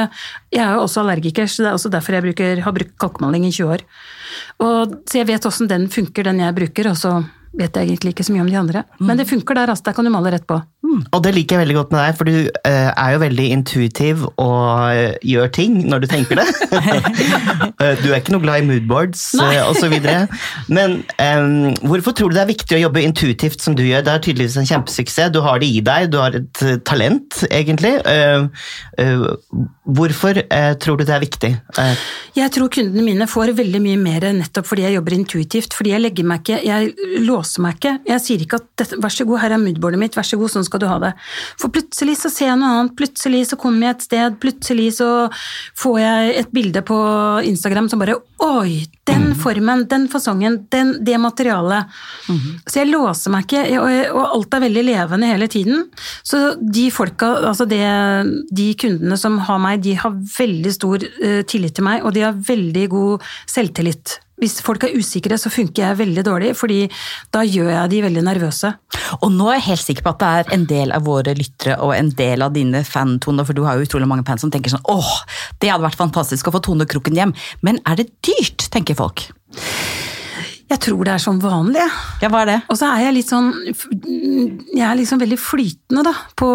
Jeg 0.51 0.59
er 0.59 0.73
jo 0.75 0.81
også 0.83 1.01
allergiker, 1.01 1.47
så 1.47 1.63
det 1.63 1.69
er 1.69 1.77
også 1.77 1.91
derfor 1.93 2.17
jeg 2.17 2.25
bruker, 2.25 2.63
har 2.65 2.75
brukt 2.75 2.97
kalkmaling 2.99 3.45
i 3.47 3.51
20 3.53 3.71
år. 3.77 3.85
Og, 4.61 4.97
så 5.09 5.21
jeg 5.21 5.29
vet 5.31 5.47
åssen 5.47 5.71
den 5.71 5.87
funker, 5.91 6.27
den 6.27 6.43
jeg 6.43 6.57
bruker, 6.57 6.91
og 6.91 6.99
så 6.99 7.15
vet 7.57 7.75
jeg 7.75 7.89
egentlig 7.89 8.13
ikke 8.13 8.27
så 8.27 8.35
mye 8.35 8.43
om 8.43 8.51
de 8.51 8.59
andre. 8.59 8.83
Men 8.99 9.19
det 9.19 9.29
funker 9.29 9.57
der, 9.57 9.71
altså. 9.71 9.89
Der 9.89 9.95
kan 9.97 10.07
du 10.07 10.11
male 10.13 10.33
rett 10.35 10.45
på. 10.47 10.59
Og 11.11 11.23
det 11.23 11.33
liker 11.35 11.57
jeg 11.57 11.65
veldig 11.65 11.77
godt 11.77 11.93
med 11.93 12.01
deg, 12.01 12.17
for 12.17 12.29
du 12.29 12.35
uh, 12.37 12.89
er 12.91 13.13
jo 13.15 13.21
veldig 13.23 13.45
intuitiv 13.55 14.25
og 14.29 14.61
uh, 14.91 15.13
gjør 15.25 15.51
ting 15.55 15.77
når 15.89 16.03
du 16.03 16.11
tenker 16.11 16.41
det. 16.41 16.49
Eh, 17.81 17.95
du 17.97 18.11
er 18.11 18.19
ikke 18.19 18.33
noe 18.35 18.43
glad 18.43 18.61
i 18.61 18.65
moodboards 18.67 19.21
uh, 19.39 19.69
osv. 19.71 19.93
Men 20.69 20.99
um, 21.17 21.71
hvorfor 21.89 22.13
tror 22.13 22.29
du 22.29 22.35
det 22.35 22.43
er 22.43 22.49
viktig 22.51 22.75
å 22.77 22.81
jobbe 22.83 23.01
intuitivt 23.01 23.63
som 23.63 23.73
du 23.77 23.81
gjør? 23.81 24.03
Det 24.05 24.13
er 24.13 24.21
tydeligvis 24.27 24.57
en 24.61 24.67
kjempesuksess. 24.69 25.31
Du 25.33 25.39
har 25.41 25.61
det 25.61 25.69
i 25.71 25.81
deg, 25.85 26.11
du 26.13 26.19
har 26.21 26.35
et 26.37 26.61
talent, 26.85 27.39
egentlig. 27.49 27.95
Hvorfor 29.97 30.41
tror 30.83 30.99
du 30.99 31.05
det 31.07 31.15
er 31.15 31.23
viktig? 31.23 31.51
Jeg 32.37 32.53
tror 32.53 32.69
kundene 32.77 33.05
mine 33.07 33.29
får 33.29 33.55
veldig 33.57 33.81
mye 33.81 34.01
mer 34.01 34.27
nettopp 34.37 34.69
fordi 34.69 34.85
jeg 34.85 34.99
jobber 34.99 35.17
intuitivt. 35.17 35.77
Fordi 35.77 35.95
jeg 35.95 36.05
legger 36.05 36.29
meg 36.33 36.45
ikke, 36.45 36.61
jeg 36.67 37.25
låser 37.25 37.65
meg 37.65 37.79
ikke. 37.79 37.95
Jeg 38.11 38.25
sier 38.27 38.45
ikke 38.45 38.61
at 38.61 38.95
vær 39.01 39.17
så 39.17 39.25
god, 39.29 39.41
her 39.41 39.57
er 39.57 39.63
moodboardet 39.65 40.03
mitt, 40.05 40.17
vær 40.19 40.27
så 40.27 40.37
god, 40.41 40.53
sånn 40.53 40.69
skal 40.69 40.80
du 40.81 40.87
ha 40.89 40.97
det. 41.01 41.11
For 41.61 41.73
plutselig 41.73 42.17
så 42.21 42.31
ser 42.33 42.51
jeg 42.51 42.59
noe 42.61 42.71
annet, 42.75 42.95
plutselig 42.99 43.45
så 43.51 43.59
kommer 43.61 43.87
jeg 43.87 43.97
et 43.97 44.07
sted, 44.07 44.39
plutselig 44.41 44.87
så 44.97 45.11
får 45.79 45.99
jeg 46.01 46.35
et 46.41 46.51
bilde 46.55 46.83
på 46.87 46.99
Instagram 47.47 47.89
som 47.91 48.01
bare 48.01 48.19
Oi, 48.41 48.87
den 49.05 49.35
formen, 49.37 49.83
den 49.85 50.07
fasongen, 50.09 50.55
den, 50.73 50.95
det 51.05 51.19
materialet. 51.21 51.91
Så 52.65 52.79
jeg 52.79 52.89
låser 52.89 53.29
meg 53.33 53.45
ikke, 53.45 53.61
og, 53.77 53.91
og 54.15 54.23
alt 54.23 54.57
er 54.57 54.63
veldig 54.63 54.83
levende 54.87 55.29
hele 55.29 55.47
tiden. 55.51 55.83
Så 56.25 56.55
de 56.57 56.87
folka, 56.93 57.35
altså 57.51 57.67
det, 57.69 57.83
de 58.49 58.71
kundene 58.81 59.19
som 59.21 59.37
har 59.45 59.61
meg, 59.61 59.83
de 59.85 59.93
har 60.01 60.17
veldig 60.17 60.73
stor 60.73 61.05
eh, 61.05 61.43
tillit 61.45 61.77
til 61.77 61.85
meg, 61.85 62.01
og 62.01 62.17
de 62.17 62.25
har 62.25 62.41
veldig 62.49 62.87
god 62.95 63.31
selvtillit. 63.45 64.17
Hvis 64.41 64.57
folk 64.65 64.83
er 64.87 64.95
usikre, 64.97 65.37
så 65.37 65.51
funker 65.53 65.85
jeg 65.85 65.99
veldig 66.01 66.25
dårlig, 66.25 66.51
fordi 66.57 66.79
da 67.33 67.43
gjør 67.45 67.69
jeg 67.69 67.91
de 67.93 68.01
veldig 68.07 68.25
nervøse. 68.25 68.73
Og 69.21 69.29
nå 69.35 69.51
er 69.51 69.59
jeg 69.59 69.67
helt 69.69 69.85
sikker 69.85 70.07
på 70.07 70.15
at 70.15 70.21
det 70.23 70.31
er 70.31 70.55
en 70.57 70.67
del 70.69 70.95
av 70.95 71.05
våre 71.05 71.35
lyttere 71.37 71.77
og 71.85 71.93
en 71.93 72.09
del 72.17 72.41
av 72.45 72.55
dine 72.57 72.83
fantoner, 72.87 73.45
for 73.45 73.57
du 73.57 73.63
har 73.67 73.77
jo 73.77 73.85
utrolig 73.85 74.09
mange 74.09 74.25
fans 74.27 74.41
som 74.41 74.53
tenker 74.53 74.73
sånn 74.73 74.85
åh, 74.89 75.13
det 75.61 75.69
hadde 75.69 75.85
vært 75.85 76.01
fantastisk 76.01 76.49
å 76.49 76.55
få 76.55 76.63
Tone 76.65 76.89
Kroken 76.89 77.17
hjem. 77.17 77.35
Men 77.61 77.81
er 77.85 78.01
det 78.01 78.09
dyrt, 78.25 78.71
tenker 78.73 78.97
folk. 78.97 79.29
Jeg 80.71 80.79
tror 80.85 81.03
det 81.03 81.13
er 81.13 81.21
som 81.21 81.39
vanlig. 81.41 81.83
Ja, 82.21 82.29
hva 82.31 82.43
er 82.45 82.49
det? 82.49 82.57
Og 82.71 82.77
så 82.79 82.87
er 82.93 83.05
jeg 83.05 83.15
litt 83.17 83.31
sånn 83.31 83.49
Jeg 84.71 84.85
er 84.87 84.97
liksom 84.99 85.19
veldig 85.19 85.39
flytende, 85.41 86.03
da. 86.07 86.13
På, 86.37 86.51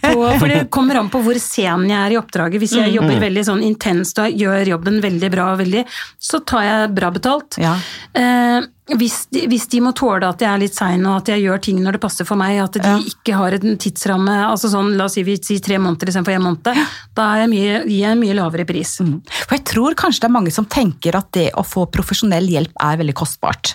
på, 0.00 0.14
for 0.40 0.46
det 0.48 0.62
kommer 0.72 1.00
an 1.00 1.10
på 1.12 1.20
hvor 1.24 1.38
sen 1.42 1.88
jeg 1.90 1.98
er 1.98 2.14
i 2.14 2.20
oppdraget. 2.20 2.62
Hvis 2.62 2.76
jeg 2.78 2.94
jobber 2.96 3.20
veldig 3.26 3.44
sånn 3.50 3.64
intenst 3.66 4.22
og 4.22 4.44
gjør 4.44 4.72
jobben 4.74 5.02
veldig 5.04 5.32
bra, 5.34 5.50
veldig, 5.60 5.84
så 6.16 6.40
tar 6.48 6.64
jeg 6.64 6.94
bra 6.96 7.12
betalt. 7.14 7.60
Ja. 7.60 7.76
Eh, 8.16 8.62
hvis, 8.92 9.26
de, 9.32 9.46
hvis 9.48 9.64
de 9.72 9.78
må 9.80 9.94
tåle 9.96 10.28
at 10.28 10.42
jeg 10.44 10.50
er 10.50 10.60
litt 10.60 10.74
sein 10.76 11.00
og 11.08 11.22
at 11.22 11.30
jeg 11.32 11.40
gjør 11.46 11.60
ting 11.64 11.78
når 11.80 11.96
det 11.96 12.00
passer 12.02 12.26
for 12.28 12.36
meg, 12.36 12.58
at 12.60 12.74
de 12.76 12.82
Ja. 12.84 12.98
ikke 13.00 13.32
har 13.38 13.56
en 13.56 13.78
tidsramme, 13.80 14.34
altså 14.44 14.68
sånn, 14.68 14.90
la 14.98 15.06
oss 15.08 15.14
si 15.16 15.22
vi 15.24 15.38
sier 15.40 15.62
tre 15.64 15.78
måneder 15.80 16.10
istedenfor 16.12 16.34
en 16.36 16.44
måned, 16.44 16.82
da 17.16 17.28
gir 17.32 17.40
jeg 17.44 17.50
mye, 17.54 17.78
gir 17.88 18.10
en 18.10 18.20
mye 18.20 18.34
lavere 18.36 18.66
pris. 18.68 18.92
For 19.00 19.56
jeg 19.56 19.64
tror 19.64 19.96
kanskje 19.96 20.20
det 20.26 20.28
er 20.28 20.34
mange 20.36 20.52
som 20.52 20.66
tenker 20.68 21.16
at 21.16 21.30
det 21.32 21.46
å 21.56 21.64
få 21.64 21.86
profesjonell 21.90 22.44
hjelp 22.52 22.76
er 22.84 23.00
veldig 23.00 23.16
kostbart. 23.16 23.72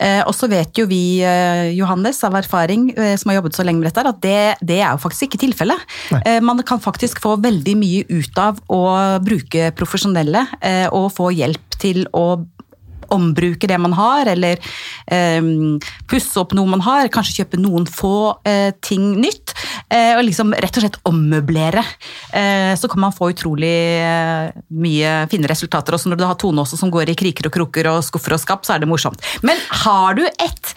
Eh, 0.00 0.24
og 0.26 0.34
så 0.34 0.50
vet 0.50 0.74
jo 0.82 0.88
vi, 0.90 1.20
eh, 1.22 1.70
Johannes, 1.78 2.18
av 2.26 2.34
erfaring, 2.34 2.90
eh, 2.98 3.14
som 3.16 3.30
har 3.30 3.38
jobbet 3.38 3.54
så 3.54 3.64
lenge 3.64 3.78
med 3.78 3.92
dette, 3.92 4.06
at 4.10 4.20
det, 4.20 4.56
det 4.66 4.80
er 4.82 4.90
jo 4.90 5.02
faktisk 5.06 5.28
ikke 5.30 5.42
tilfellet. 5.46 5.86
Eh, 6.24 6.40
man 6.40 6.58
kan 6.66 6.80
faktisk 6.82 7.22
få 7.22 7.36
veldig 7.40 7.76
mye 7.78 8.04
ut 8.10 8.38
av 8.42 8.58
å 8.68 8.82
bruke 9.22 9.70
profesjonelle 9.78 10.48
eh, 10.60 10.88
og 10.90 11.12
få 11.14 11.30
hjelp 11.30 11.78
til 11.78 12.06
å 12.12 12.42
ombruke 13.14 13.70
det 13.70 13.78
man 13.80 13.96
har, 13.96 14.30
eller 14.34 14.60
eh, 15.06 15.40
pusse 16.08 16.40
opp 16.40 16.54
noe 16.56 16.70
man 16.70 16.84
har, 16.84 17.10
kanskje 17.12 17.42
kjøpe 17.42 17.60
noen 17.62 17.88
få 17.88 18.14
eh, 18.48 18.70
ting 18.84 19.14
nytt, 19.22 19.54
og 19.88 20.24
liksom 20.26 20.52
rett 20.52 20.76
og 20.76 20.84
slett 20.84 20.98
ommøblere. 21.08 21.82
Eh, 22.36 22.74
så 22.76 22.88
kan 22.90 23.00
man 23.00 23.14
få 23.14 23.30
utrolig 23.32 23.72
eh, 24.02 24.50
mye 24.68 25.12
fine 25.32 25.48
resultater. 25.50 25.96
Også 25.96 26.10
når 26.10 26.20
du 26.20 26.26
har 26.28 26.36
Tone 26.40 26.62
også 26.62 26.78
som 26.80 26.92
går 26.92 27.12
i 27.12 27.16
kriker 27.18 27.48
og 27.48 27.54
kroker 27.54 27.88
og 27.92 28.02
skuffer 28.06 28.36
og 28.36 28.42
skap, 28.42 28.66
så 28.66 28.76
er 28.76 28.82
det 28.82 28.90
morsomt. 28.90 29.24
Men 29.46 29.60
har 29.84 30.18
du 30.18 30.24
et 30.28 30.74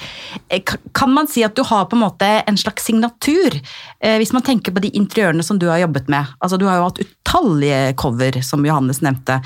eh, 0.48 0.64
Kan 0.96 1.14
man 1.16 1.30
si 1.32 1.44
at 1.44 1.56
du 1.58 1.64
har 1.68 1.88
på 1.90 1.98
en 1.98 2.06
måte 2.06 2.30
en 2.48 2.60
slags 2.60 2.88
signatur? 2.88 3.58
Eh, 4.00 4.18
hvis 4.22 4.34
man 4.36 4.46
tenker 4.48 4.76
på 4.76 4.84
de 4.84 4.94
interiørene 4.98 5.44
som 5.46 5.60
du 5.60 5.68
har 5.72 5.82
jobbet 5.84 6.10
med. 6.12 6.32
Altså 6.40 6.60
Du 6.62 6.68
har 6.70 6.80
jo 6.80 6.88
hatt 6.90 7.04
utallige 7.04 7.96
cover, 8.00 8.42
som 8.46 8.66
Johannes 8.66 9.02
nevnte. 9.04 9.42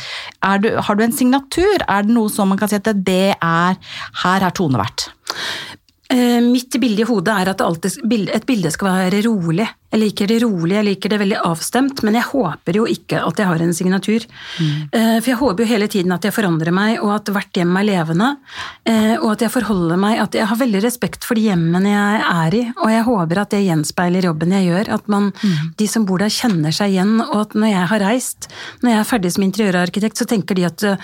Du, 0.62 0.70
har 0.78 0.96
du 0.96 1.04
en 1.06 1.16
signatur? 1.16 1.86
Er 1.88 2.06
det 2.06 2.14
noe 2.14 2.30
som 2.30 2.50
man 2.52 2.60
kan 2.62 2.72
si 2.72 2.78
at 2.78 2.90
det 3.06 3.36
er 3.36 3.78
Her 4.24 4.46
har 4.46 4.54
Tone 4.56 4.80
vært. 4.80 5.10
Eh, 6.10 6.42
mitt 6.42 6.76
bilde 6.80 7.02
i 7.02 7.08
hodet 7.10 7.34
er 7.34 7.50
at 7.50 7.62
alltid, 7.66 7.98
et 8.30 8.46
bilde 8.46 8.70
skal 8.72 8.92
være 8.92 9.24
rolig. 9.26 9.66
Jeg 9.96 10.02
liker 10.02 10.28
det 10.28 10.38
rolig, 10.44 10.76
jeg 10.76 10.86
liker 10.90 11.10
det 11.14 11.18
veldig 11.22 11.38
avstemt, 11.48 12.02
men 12.04 12.18
jeg 12.18 12.28
håper 12.28 12.76
jo 12.76 12.84
ikke 12.90 13.22
at 13.24 13.40
jeg 13.40 13.48
har 13.48 13.62
en 13.64 13.74
signatur. 13.74 14.26
Mm. 14.60 14.90
for 15.24 15.30
jeg 15.32 15.40
håper 15.40 15.64
jo 15.64 15.70
hele 15.70 15.88
tiden 15.88 16.12
at 16.12 16.28
jeg 16.28 16.36
forandrer 16.36 16.74
meg, 16.76 17.00
og 17.00 17.14
at 17.16 17.32
hvert 17.32 17.56
hjem 17.56 17.78
er 17.80 17.88
levende. 17.88 18.28
eh, 18.86 19.16
Og 19.16 19.32
at 19.32 19.42
jeg 19.46 19.52
forholder 19.56 19.98
meg, 19.98 20.20
at 20.20 20.36
jeg 20.36 20.46
har 20.46 20.58
veldig 20.60 20.84
respekt 20.84 21.24
for 21.24 21.36
de 21.40 21.48
hjemmene 21.48 21.90
jeg 21.90 22.22
er 22.28 22.54
i, 22.60 22.64
og 22.76 22.92
jeg 22.92 23.04
håper 23.08 23.42
at 23.42 23.50
det 23.56 23.64
gjenspeiler 23.66 24.28
jobben 24.30 24.52
jeg 24.52 24.68
gjør. 24.70 24.94
At 25.00 25.08
man, 25.08 25.32
de 25.78 25.88
som 25.88 26.06
bor 26.06 26.20
der 26.20 26.30
kjenner 26.30 26.72
seg 26.76 26.92
igjen, 26.92 27.22
og 27.22 27.40
at 27.42 27.56
når 27.56 27.72
jeg 27.72 27.88
har 27.88 28.00
reist, 28.00 28.50
når 28.84 28.92
jeg 28.92 29.00
er 29.00 29.12
ferdig 29.16 29.32
som 29.32 29.44
interiørarkitekt, 29.48 30.18
så 30.18 30.26
tenker 30.28 30.56
de 30.56 30.66
at 30.66 30.84
eh, 30.84 30.98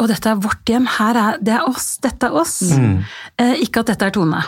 og 0.00 0.10
dette 0.10 0.30
er 0.30 0.40
vårt 0.42 0.70
hjem, 0.70 0.86
her 0.98 1.18
er, 1.20 1.40
det 1.44 1.56
er 1.56 1.66
oss, 1.68 1.96
dette 2.02 2.30
er 2.30 2.38
oss. 2.40 2.60
Eh, 2.74 3.60
ikke 3.64 3.84
at 3.84 3.92
dette 3.94 4.08
er 4.08 4.14
Tone. 4.14 4.40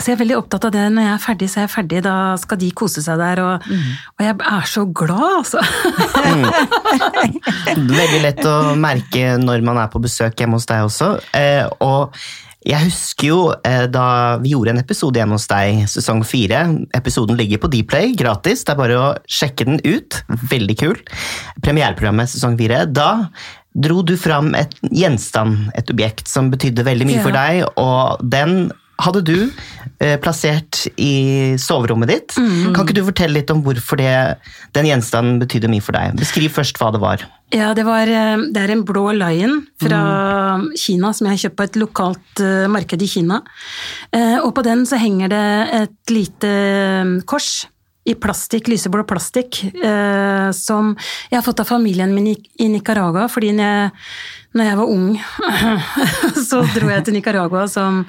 Så 0.00 0.08
jeg 0.08 0.16
er 0.16 0.20
veldig 0.22 0.36
opptatt 0.38 0.64
av 0.68 0.72
det. 0.72 0.84
Når 0.94 1.04
jeg 1.04 1.12
er 1.12 1.22
ferdig, 1.24 1.46
så 1.50 1.58
er 1.60 1.66
jeg 1.66 1.72
ferdig. 1.74 2.02
Da 2.06 2.16
skal 2.40 2.60
de 2.60 2.68
kose 2.78 3.02
seg 3.04 3.20
der. 3.20 3.42
Og, 3.44 3.66
og 4.16 4.24
jeg 4.24 4.36
er 4.52 4.68
så 4.70 4.84
glad, 4.96 5.26
altså. 5.42 5.64
Veldig 7.68 8.22
lett 8.24 8.46
å 8.48 8.54
merke 8.80 9.34
når 9.42 9.66
man 9.66 9.82
er 9.82 9.90
på 9.92 10.00
besøk 10.00 10.40
hjemme 10.40 10.56
hos 10.56 10.68
deg 10.70 10.86
også. 10.86 11.10
Eh, 11.36 11.66
og 11.84 12.16
jeg 12.64 12.90
husker 12.90 13.28
jo 13.28 13.38
eh, 13.64 13.86
da 13.88 14.36
vi 14.40 14.54
gjorde 14.54 14.74
en 14.74 14.82
episode 14.82 15.16
hjemme 15.16 15.36
hos 15.36 15.48
deg, 15.48 15.84
sesong 15.88 16.24
fire. 16.28 16.62
Episoden 16.96 17.36
ligger 17.36 17.60
på 17.60 17.70
Dplay, 17.72 18.14
gratis. 18.16 18.64
Det 18.64 18.74
er 18.74 18.80
bare 18.80 18.98
å 19.00 19.06
sjekke 19.28 19.68
den 19.68 19.80
ut. 19.84 20.22
Veldig 20.48 20.76
kul. 20.80 21.00
Premiereprogrammet 21.64 22.32
sesong 22.32 22.56
fire. 22.60 22.86
Da 22.88 23.10
dro 23.80 24.02
du 24.06 24.14
fram 24.20 24.52
et 24.58 24.76
gjenstand, 24.90 25.70
et 25.78 25.90
objekt, 25.92 26.28
som 26.30 26.52
betydde 26.52 26.84
veldig 26.86 27.08
mye 27.08 27.24
for 27.24 27.36
deg, 27.36 27.64
og 27.80 28.22
den 28.32 28.70
hadde 29.00 29.22
du 29.24 29.36
eh, 30.04 30.18
plassert 30.20 30.82
i 31.00 31.56
soverommet 31.60 32.10
ditt. 32.10 32.34
Kan 32.36 32.82
ikke 32.84 32.98
du 32.98 33.04
fortelle 33.06 33.38
litt 33.38 33.50
om 33.52 33.62
hvorfor 33.64 33.96
det, 33.96 34.12
den 34.76 34.90
gjenstanden 34.90 35.38
betydde 35.40 35.70
mye 35.72 35.84
for 35.84 35.96
deg? 35.96 36.18
Beskriv 36.20 36.52
først 36.52 36.76
hva 36.80 36.90
det 36.92 37.00
var. 37.00 37.24
Ja, 37.50 37.72
det, 37.74 37.86
var, 37.88 38.06
eh, 38.12 38.44
det 38.52 38.60
er 38.60 38.74
en 38.74 38.84
blå 38.84 39.06
lion 39.16 39.62
fra 39.80 40.02
Kina 40.78 41.14
som 41.16 41.26
jeg 41.26 41.38
har 41.38 41.42
kjøpt 41.46 41.58
på 41.62 41.68
et 41.70 41.80
lokalt 41.80 42.44
eh, 42.44 42.68
marked 42.70 43.00
i 43.02 43.08
Kina. 43.10 43.40
Eh, 44.12 44.36
Og 44.44 44.52
på 44.58 44.66
den 44.68 44.84
så 44.86 45.00
henger 45.00 45.32
det 45.32 45.44
et 45.80 46.12
lite 46.14 46.52
eh, 46.52 47.16
kors 47.24 47.64
i 48.08 48.14
plastikk, 48.16 48.70
lyseblå 48.72 49.04
plastikk, 49.08 49.60
eh, 49.84 50.50
som 50.56 50.94
jeg 51.28 51.36
har 51.36 51.44
fått 51.44 51.60
av 51.60 51.68
familien 51.68 52.14
min 52.14 52.30
i, 52.32 52.36
i 52.64 52.68
Nicaragua, 52.72 53.26
fordi 53.28 53.52
når 53.56 53.74
jeg, 53.74 53.90
når 54.50 54.66
jeg 54.66 54.78
var 54.80 54.90
ung, 54.90 55.10
så 56.48 56.60
dro 56.74 56.88
jeg 56.90 57.04
til 57.06 57.14
Nicaragua 57.14 57.68
som, 57.70 58.00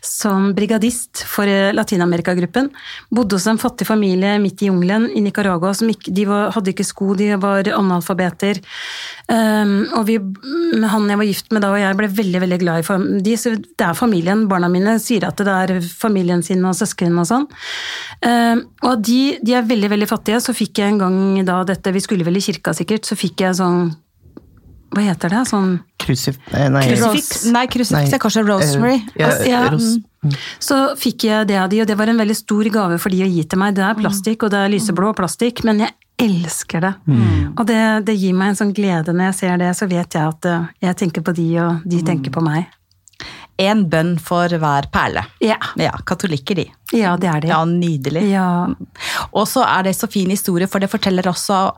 som 0.00 0.48
brigadist 0.56 1.26
for 1.28 1.44
Latin-Amerika-gruppen. 1.76 2.70
Bodde 3.12 3.36
hos 3.36 3.48
en 3.50 3.60
fattig 3.60 3.84
familie 3.88 4.38
midt 4.40 4.64
i 4.64 4.70
jungelen 4.70 5.10
i 5.12 5.20
Nicaragua. 5.20 5.74
Ikke, 5.92 6.14
de 6.16 6.24
var, 6.30 6.54
hadde 6.56 6.72
ikke 6.72 6.88
sko, 6.88 7.10
de 7.18 7.34
var 7.42 7.68
analfabeter. 7.76 8.62
Um, 9.28 9.76
og 9.98 10.08
vi, 10.08 10.16
han 10.80 11.12
jeg 11.12 11.20
var 11.20 11.28
gift 11.28 11.52
med 11.52 11.66
da, 11.66 11.74
og 11.74 11.82
jeg 11.82 12.00
ble 12.00 12.12
veldig 12.22 12.44
veldig 12.46 12.60
glad 12.64 12.80
i 12.80 13.00
de. 13.28 13.38
Det 13.68 13.88
er 13.90 13.98
familien. 13.98 14.48
Barna 14.48 14.72
mine 14.72 14.96
sier 15.04 15.28
at 15.28 15.36
det 15.44 15.52
er 15.52 15.84
familien 15.84 16.40
sin 16.46 16.64
og 16.64 16.78
søsken 16.80 17.20
og 17.20 17.28
sånn. 17.28 17.48
Um, 18.24 18.64
og 18.88 19.04
de, 19.04 19.36
de 19.44 19.58
er 19.58 19.68
veldig, 19.68 19.92
veldig 19.92 20.08
fattige. 20.16 20.40
Så 20.40 20.56
fikk 20.56 20.80
jeg 20.80 20.94
en 20.94 21.02
gang 21.04 21.18
da 21.44 21.60
dette, 21.68 21.92
vi 21.92 22.00
skulle 22.00 22.24
vel 22.24 22.40
i 22.40 22.48
kirka 22.48 22.72
sikkert, 22.76 23.04
så 23.04 23.20
fikk 23.20 23.44
jeg 23.44 23.60
sånn 23.60 23.90
Hva 24.90 25.02
heter 25.06 25.30
det? 25.30 25.40
Sånn 25.46 25.76
Krusif... 26.02 26.38
eh, 26.52 26.68
Nei, 26.72 26.82
Krusifix. 26.88 27.28
Rose- 27.44 27.52
Nei, 27.54 27.66
krusifiks 27.70 28.14
er 28.16 28.18
kanskje 28.22 28.42
rosemary. 28.48 28.96
Eh, 29.14 29.20
ja, 29.22 29.28
ja, 29.46 29.60
ros- 29.70 30.00
Så 30.58 30.78
fikk 30.98 31.24
jeg 31.28 31.46
det 31.48 31.56
av 31.62 31.68
de, 31.70 31.80
og 31.82 31.86
det 31.86 31.96
var 31.96 32.10
en 32.10 32.18
veldig 32.18 32.36
stor 32.36 32.64
gave 32.74 32.98
for 32.98 33.10
de 33.14 33.22
å 33.22 33.28
gi 33.30 33.44
til 33.44 33.58
meg. 33.62 33.76
Det 33.78 33.84
er 33.86 33.94
plastikk, 34.00 34.42
og 34.42 34.50
det 34.50 34.58
er 34.64 34.72
lyseblå 34.74 35.12
plastikk, 35.16 35.62
men 35.64 35.84
jeg 35.86 35.94
elsker 36.20 36.80
det. 36.84 36.90
Og 37.56 37.62
det, 37.70 37.78
det 38.10 38.16
gir 38.18 38.34
meg 38.36 38.52
en 38.52 38.58
sånn 38.58 38.74
glede 38.76 39.14
når 39.14 39.30
jeg 39.30 39.38
ser 39.38 39.56
det, 39.62 39.70
så 39.78 39.86
vet 39.88 40.18
jeg 40.18 40.26
at 40.34 40.44
eh, 40.50 40.66
jeg 40.88 40.98
tenker 41.04 41.22
på 41.24 41.32
de, 41.38 41.46
og 41.62 41.86
de 41.88 42.02
tenker 42.10 42.34
på 42.34 42.42
meg. 42.44 42.66
En 43.60 43.82
bønn 43.92 44.14
for 44.18 44.48
hver 44.48 44.86
perle. 44.92 45.22
Ja, 45.44 45.56
Ja, 45.76 45.92
katolikker 46.08 46.56
de. 46.56 46.66
ja 46.96 47.14
det 47.20 47.28
er 47.28 47.40
de. 47.44 47.48
Ja, 47.52 47.62
nydelig. 47.68 48.26
Ja. 48.32 48.66
Og 49.32 49.46
så 49.48 49.62
er 49.68 49.84
det 49.86 49.94
så 49.96 50.08
fin 50.10 50.30
historie, 50.32 50.66
for 50.66 50.80
det 50.80 50.90
forteller 50.90 51.28
også 51.30 51.68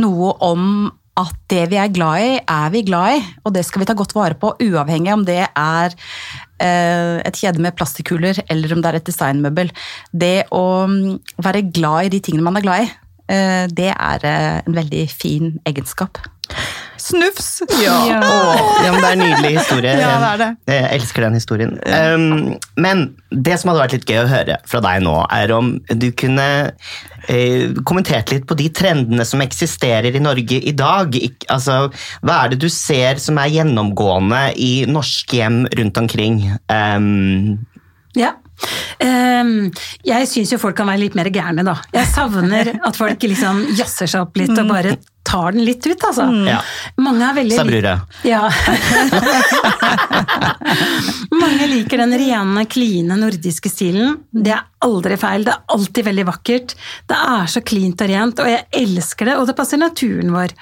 noe 0.00 0.32
om 0.44 0.90
at 1.18 1.36
det 1.50 1.64
vi 1.72 1.78
er 1.80 1.92
glad 1.92 2.22
i, 2.22 2.30
er 2.38 2.72
vi 2.72 2.84
glad 2.86 3.18
i. 3.18 3.20
Og 3.44 3.54
det 3.54 3.64
skal 3.66 3.82
vi 3.82 3.88
ta 3.88 3.96
godt 3.98 4.14
vare 4.16 4.38
på, 4.38 4.52
uavhengig 4.62 5.12
om 5.14 5.24
det 5.26 5.42
er 5.48 5.96
eh, 6.62 7.18
et 7.26 7.40
kjede 7.40 7.62
med 7.62 7.76
plastikkuler 7.78 8.42
eller 8.48 8.74
om 8.74 8.82
det 8.82 8.92
er 8.92 9.00
et 9.00 9.08
designmøbel. 9.10 9.72
Det 10.12 10.50
å 10.54 10.64
mm, 10.90 11.18
være 11.42 11.66
glad 11.74 12.08
i 12.08 12.14
de 12.16 12.22
tingene 12.24 12.46
man 12.46 12.60
er 12.60 12.66
glad 12.66 12.86
i, 12.86 12.90
eh, 13.34 13.64
det 13.68 13.90
er 13.94 14.28
eh, 14.28 14.60
en 14.64 14.78
veldig 14.78 15.06
fin 15.12 15.56
egenskap. 15.68 16.22
Snufs! 17.00 17.48
Ja. 17.80 17.96
Åh, 18.20 18.60
ja, 18.84 18.90
men 18.92 19.00
det 19.00 19.08
er 19.08 19.14
en 19.14 19.22
nydelig 19.24 19.52
historie. 19.58 19.94
Ja, 19.98 20.10
det 20.20 20.28
er 20.30 20.40
det. 20.42 20.48
Jeg 20.74 20.90
elsker 20.98 21.24
den 21.26 21.38
historien. 21.38 21.72
Um, 21.86 22.58
men 22.80 23.06
det 23.30 23.56
som 23.60 23.70
hadde 23.70 23.84
vært 23.84 23.96
litt 23.96 24.10
gøy 24.10 24.20
å 24.24 24.30
høre 24.30 24.58
fra 24.68 24.82
deg 24.84 25.04
nå, 25.06 25.14
er 25.32 25.54
om 25.56 25.72
du 25.88 26.08
kunne 26.18 26.46
eh, 27.30 27.72
kommentert 27.88 28.32
litt 28.34 28.46
på 28.50 28.58
de 28.58 28.68
trendene 28.74 29.24
som 29.28 29.42
eksisterer 29.44 30.16
i 30.16 30.22
Norge 30.22 30.60
i 30.60 30.74
dag. 30.76 31.16
Ik 31.16 31.48
altså, 31.52 31.86
hva 32.20 32.42
er 32.44 32.54
det 32.54 32.60
du 32.64 32.68
ser 32.72 33.22
som 33.22 33.40
er 33.40 33.52
gjennomgående 33.54 34.44
i 34.60 34.72
norske 34.90 35.40
hjem 35.40 35.64
rundt 35.80 36.04
omkring? 36.04 36.44
Um, 36.68 37.58
Ja. 38.18 38.34
Um, 39.00 39.70
jeg 40.04 40.26
syns 40.28 40.50
jo 40.52 40.58
folk 40.60 40.76
kan 40.76 40.88
være 40.90 41.04
litt 41.06 41.14
mer 41.16 41.30
gærne, 41.32 41.64
da. 41.64 41.78
Jeg 41.94 42.10
savner 42.10 42.74
at 42.76 42.98
folk 42.98 43.22
liksom 43.24 43.62
jazzer 43.78 44.10
seg 44.10 44.26
opp 44.26 44.36
litt 44.36 44.52
og 44.52 44.68
bare 44.68 44.98
tar 45.22 45.52
den 45.52 45.64
litt 45.64 45.86
ut, 45.86 46.04
altså. 46.08 46.26
Ja. 46.48 46.60
Mange 47.02 47.26
er 47.28 47.36
veldig 47.36 47.58
Sa 47.58 47.66
brura. 47.68 47.94
Ja. 48.30 48.48
Mange 51.30 51.66
liker 51.70 52.00
den 52.02 52.14
rene, 52.18 52.64
kline 52.70 53.16
nordiske 53.18 53.70
stilen. 53.72 54.16
Det 54.30 54.52
er 54.54 54.66
aldri 54.80 55.16
feil, 55.20 55.44
det 55.44 55.52
er 55.52 55.74
alltid 55.74 56.06
veldig 56.06 56.24
vakkert. 56.28 56.74
Det 57.10 57.16
er 57.16 57.50
så 57.52 57.60
klint 57.64 58.00
og 58.00 58.08
rent, 58.10 58.40
og 58.40 58.48
jeg 58.48 58.64
elsker 58.80 59.28
det, 59.28 59.36
og 59.40 59.48
det 59.48 59.56
passer 59.58 59.80
naturen 59.80 60.32
vår. 60.32 60.54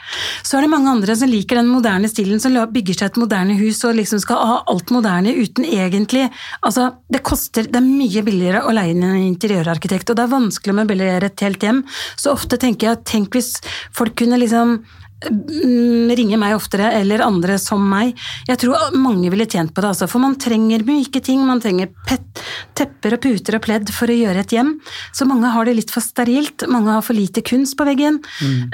Så 0.42 0.58
er 0.58 0.66
det 0.66 0.72
mange 0.72 0.90
andre 0.90 1.16
som 1.18 1.30
liker 1.30 1.60
den 1.60 1.70
moderne 1.70 2.10
stilen, 2.10 2.42
som 2.42 2.56
bygger 2.72 2.98
seg 2.98 3.12
et 3.12 3.20
moderne 3.22 3.54
hus 3.60 3.82
og 3.86 3.96
liksom 3.98 4.22
skal 4.22 4.42
ha 4.42 4.58
alt 4.70 4.90
moderne 4.94 5.32
uten 5.38 5.66
egentlig 5.68 6.26
Altså, 6.64 6.88
det 7.10 7.20
koster 7.26 7.66
Det 7.68 7.78
er 7.78 7.84
mye 7.84 8.22
billigere 8.24 8.60
å 8.66 8.72
leie 8.74 8.92
inn 8.92 9.04
en 9.06 9.16
interiørarkitekt, 9.20 10.10
og 10.10 10.18
det 10.18 10.24
er 10.24 10.32
vanskelig 10.32 10.74
å 10.74 10.78
møblere 10.80 11.28
et 11.28 11.44
helt 11.44 11.62
hjem. 11.62 11.82
Så 12.18 12.32
ofte 12.34 12.58
tenker 12.60 12.90
jeg, 12.90 13.02
tenk 13.08 13.36
hvis 13.36 13.52
folk 13.94 14.16
kunne 14.18 14.38
liksom 14.40 14.47
mm, 14.50 16.10
ringe 16.16 16.38
meg 16.40 16.54
oftere, 16.56 16.92
eller 17.00 17.24
andre 17.24 17.58
som 17.60 17.82
meg. 17.90 18.14
Jeg 18.48 18.60
tror 18.62 18.94
mange 18.96 19.30
ville 19.32 19.48
tjent 19.48 19.74
på 19.74 19.82
det, 19.82 19.92
altså, 19.92 20.08
for 20.10 20.22
man 20.22 20.38
trenger 20.40 20.84
myke 20.86 21.22
ting. 21.24 21.42
Man 21.46 21.62
trenger 21.64 21.90
pet, 22.08 22.42
tepper 22.78 23.16
og 23.18 23.22
puter 23.24 23.58
og 23.58 23.64
pledd 23.64 23.92
for 23.94 24.10
å 24.10 24.18
gjøre 24.18 24.44
et 24.44 24.54
hjem. 24.54 24.76
Så 25.12 25.26
mange 25.28 25.50
har 25.54 25.68
det 25.68 25.76
litt 25.78 25.94
for 25.94 26.04
sterilt. 26.04 26.66
Mange 26.70 26.94
har 26.94 27.04
for 27.04 27.18
lite 27.18 27.42
kunst 27.46 27.76
på 27.78 27.88
veggen. 27.88 28.20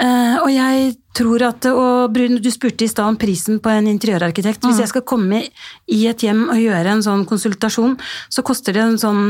Eh, 0.00 0.36
og 0.42 0.50
jeg 0.52 0.94
tror 1.14 1.44
at 1.46 1.66
Og 1.70 2.10
Brun, 2.10 2.40
du 2.42 2.50
spurte 2.50 2.84
i 2.84 2.90
stad 2.90 3.06
om 3.06 3.16
prisen 3.16 3.60
på 3.62 3.70
en 3.70 3.86
interiørarkitekt. 3.86 4.64
Hvis 4.66 4.82
jeg 4.82 4.90
skal 4.90 5.06
komme 5.06 5.44
i 5.86 6.06
et 6.10 6.24
hjem 6.26 6.48
og 6.48 6.58
gjøre 6.58 6.96
en 6.96 7.04
sånn 7.06 7.24
konsultasjon, 7.24 7.94
så 8.28 8.42
koster 8.42 8.74
det 8.74 8.82
en 8.82 8.98
sånn 8.98 9.22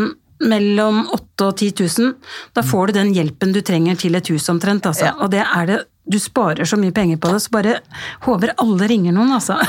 mellom 0.51 1.03
8 1.15 1.47
og 1.49 1.57
10 1.59 1.73
000. 1.81 2.15
Da 2.55 2.63
får 2.67 2.87
du 2.93 2.93
den 3.01 3.13
hjelpen 3.17 3.53
du 3.55 3.61
trenger 3.65 3.97
til 4.01 4.15
et 4.19 4.29
hus 4.33 4.49
omtrent. 4.53 4.87
Altså. 4.87 5.09
Ja. 5.11 5.15
Og 5.25 5.31
det 5.35 5.43
er 5.45 5.67
det 5.73 5.81
du 6.05 6.19
sparer 6.21 6.69
så 6.69 6.77
mye 6.77 6.93
penger 6.93 7.17
på 7.17 7.31
det, 7.33 7.39
så 7.41 7.51
bare 7.55 7.79
håper 8.27 8.51
alle 8.61 8.89
ringer 8.91 9.15
noen, 9.17 9.33
altså. 9.39 9.57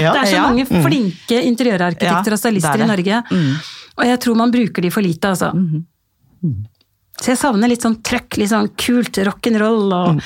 Ja. 0.00 0.10
det 0.10 0.22
er 0.24 0.26
så 0.26 0.34
Ja. 0.40 0.42
mange 0.48 0.64
flinke 0.66 1.36
interiørarkitekter 1.46 2.34
og 2.34 2.38
stylister 2.40 2.80
er 2.80 2.82
i 2.82 2.88
Norge. 2.88 3.18
Norge. 3.30 3.58
Og 4.00 4.06
jeg 4.08 4.18
tror 4.24 4.34
man 4.40 4.50
bruker 4.50 4.82
de 4.82 4.90
for 4.90 5.04
lite, 5.06 5.28
altså. 5.30 5.52
Så 7.22 7.30
jeg 7.30 7.38
savner 7.38 7.70
litt 7.70 7.84
sånn 7.84 8.00
trøkk, 8.04 8.40
litt 8.40 8.50
sånn 8.50 8.68
kult 8.80 9.16
rock'n'roll, 9.28 9.92
og 9.94 10.18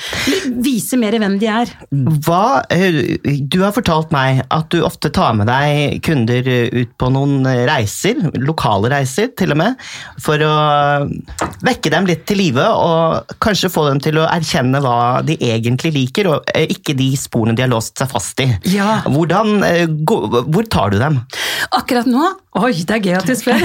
vise 0.64 0.96
mer 0.98 1.18
hvem 1.20 1.36
de 1.38 1.50
er. 1.52 1.72
Hva, 2.24 2.64
du 2.68 3.58
har 3.60 3.74
fortalt 3.76 4.14
meg 4.14 4.40
at 4.54 4.70
du 4.72 4.80
ofte 4.86 5.10
tar 5.14 5.36
med 5.36 5.50
deg 5.50 6.00
kunder 6.06 6.48
ut 6.48 6.94
på 6.98 7.10
noen 7.12 7.44
reiser, 7.68 8.22
lokale 8.40 8.90
reiser 8.94 9.30
til 9.38 9.52
og 9.52 9.60
med, 9.60 9.84
for 10.22 10.42
å 10.42 10.54
vekke 11.66 11.92
dem 11.92 12.08
litt 12.08 12.24
til 12.28 12.40
live 12.40 12.64
og 12.64 13.36
kanskje 13.44 13.70
få 13.72 13.84
dem 13.90 14.02
til 14.02 14.18
å 14.22 14.26
erkjenne 14.30 14.80
hva 14.82 15.20
de 15.26 15.36
egentlig 15.44 15.92
liker, 15.94 16.32
og 16.32 16.50
eh, 16.54 16.66
ikke 16.72 16.96
de 16.98 17.12
sporene 17.20 17.56
de 17.58 17.66
har 17.66 17.72
låst 17.72 18.00
seg 18.00 18.10
fast 18.10 18.40
i. 18.44 18.48
Ja. 18.72 19.02
Hvordan, 19.06 19.60
eh, 19.66 19.86
hvor 20.08 20.72
tar 20.72 20.94
du 20.94 21.00
dem? 21.02 21.20
Akkurat 21.76 22.08
nå 22.08 22.32
Oi, 22.58 22.72
det 22.82 22.94
er 22.96 23.02
gøy 23.04 23.14
at 23.18 23.28
du 23.28 23.34
spør! 23.38 23.60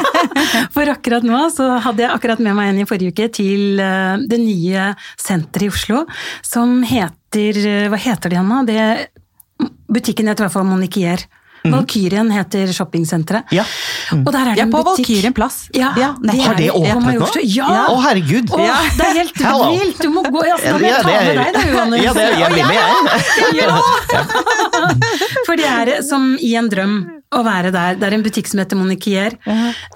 For 0.74 0.88
akkurat 0.92 1.26
nå 1.26 1.42
så 1.52 1.66
hadde 1.84 2.04
jeg 2.06 2.12
akkurat 2.14 2.40
med 2.44 2.56
meg 2.56 2.72
en 2.72 2.82
i 2.84 2.88
forrige 2.88 3.12
uke 3.14 3.28
til 3.36 3.80
eh, 3.82 4.16
det 4.30 4.40
nye 4.40 4.90
senteret 5.20 5.66
i 5.68 5.72
Oslo, 5.72 6.04
som 6.44 6.80
heter 6.88 7.58
eh, 7.66 7.86
Hva 7.92 8.00
heter 8.00 8.32
det 8.32 8.38
igjen, 8.38 8.50
nå? 8.50 8.62
Det, 8.68 9.70
butikken 9.92 10.30
heter 10.30 10.44
i 10.44 10.48
hvert 10.48 10.56
fall 10.58 10.68
Moniquier. 10.68 11.26
Valkyrien 11.64 12.28
heter 12.28 12.68
shoppingsenteret. 12.76 13.48
Ja. 13.56 13.62
Og 14.18 14.26
der 14.34 14.50
er 14.50 14.50
det 14.50 14.58
Ja, 14.60 14.64
en 14.66 14.72
på. 14.74 14.82
Valkyrien 14.84 15.32
plass. 15.32 15.62
Ja, 15.72 15.94
Ja, 15.96 16.10
det. 16.20 16.34
Har 16.44 16.58
det 16.58 16.66
åpnet 16.76 17.16
nå? 17.22 17.28
Ja! 17.48 17.86
Å, 17.88 17.94
herregud! 18.04 18.52
Å, 18.52 18.58
det 18.98 19.06
er 19.06 19.16
helt 19.22 19.40
vilt! 19.40 20.02
Du 20.04 20.10
må 20.12 20.26
gå, 20.28 20.42
i 20.44 20.52
da 20.60 20.74
må 20.76 20.84
jeg 20.84 21.00
ta 21.00 21.14
med 21.14 21.40
deg, 21.40 21.56
da, 21.56 21.62
Johannes. 21.70 22.04
Ja, 22.04 22.12
det 22.12 22.26
er- 22.26 22.36
jeg 22.42 22.52
blir 22.52 22.68
med, 22.68 22.76
det, 23.08 23.62
Ja, 23.62 23.80
Ja. 24.14 24.24
For 25.46 25.56
det 25.56 25.70
er 25.72 25.94
som 26.04 26.34
i 26.36 26.52
en 26.60 26.68
drøm 26.68 26.98
å 27.34 27.42
være 27.46 27.72
der. 27.74 27.98
Det 28.00 28.06
er 28.08 28.16
en 28.16 28.24
butikk 28.24 28.48
som 28.50 28.62
heter 28.62 28.78
Moniquier. 28.78 29.36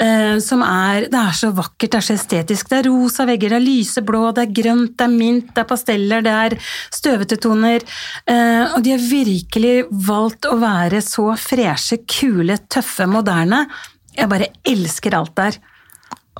eh, 0.01 0.39
som 0.45 0.63
er, 0.67 1.09
det 1.13 1.21
er 1.21 1.37
så 1.39 1.51
vakkert, 1.55 1.91
det 1.93 2.01
er 2.01 2.07
så 2.09 2.17
estetisk. 2.19 2.69
Det 2.71 2.79
er 2.81 2.89
rosa 2.91 3.27
vegger, 3.29 3.55
det 3.55 3.61
er 3.61 3.67
lyseblå, 3.67 4.23
det 4.37 4.45
er 4.47 4.55
grønt, 4.63 4.97
det 4.99 5.07
er 5.07 5.15
mint, 5.15 5.53
det 5.55 5.63
er 5.65 5.69
pasteller, 5.71 6.25
det 6.27 6.35
er 6.35 6.59
støvete 6.95 7.39
toner. 7.41 7.87
Eh, 8.27 8.65
og 8.75 8.83
de 8.85 8.97
har 8.97 9.07
virkelig 9.11 9.77
valgt 10.09 10.49
å 10.51 10.59
være 10.61 11.03
så 11.05 11.31
freshe, 11.39 12.03
kule, 12.09 12.59
tøffe, 12.69 13.07
moderne. 13.11 13.65
Jeg 14.17 14.31
bare 14.31 14.51
elsker 14.67 15.15
alt 15.19 15.35
der. 15.39 15.59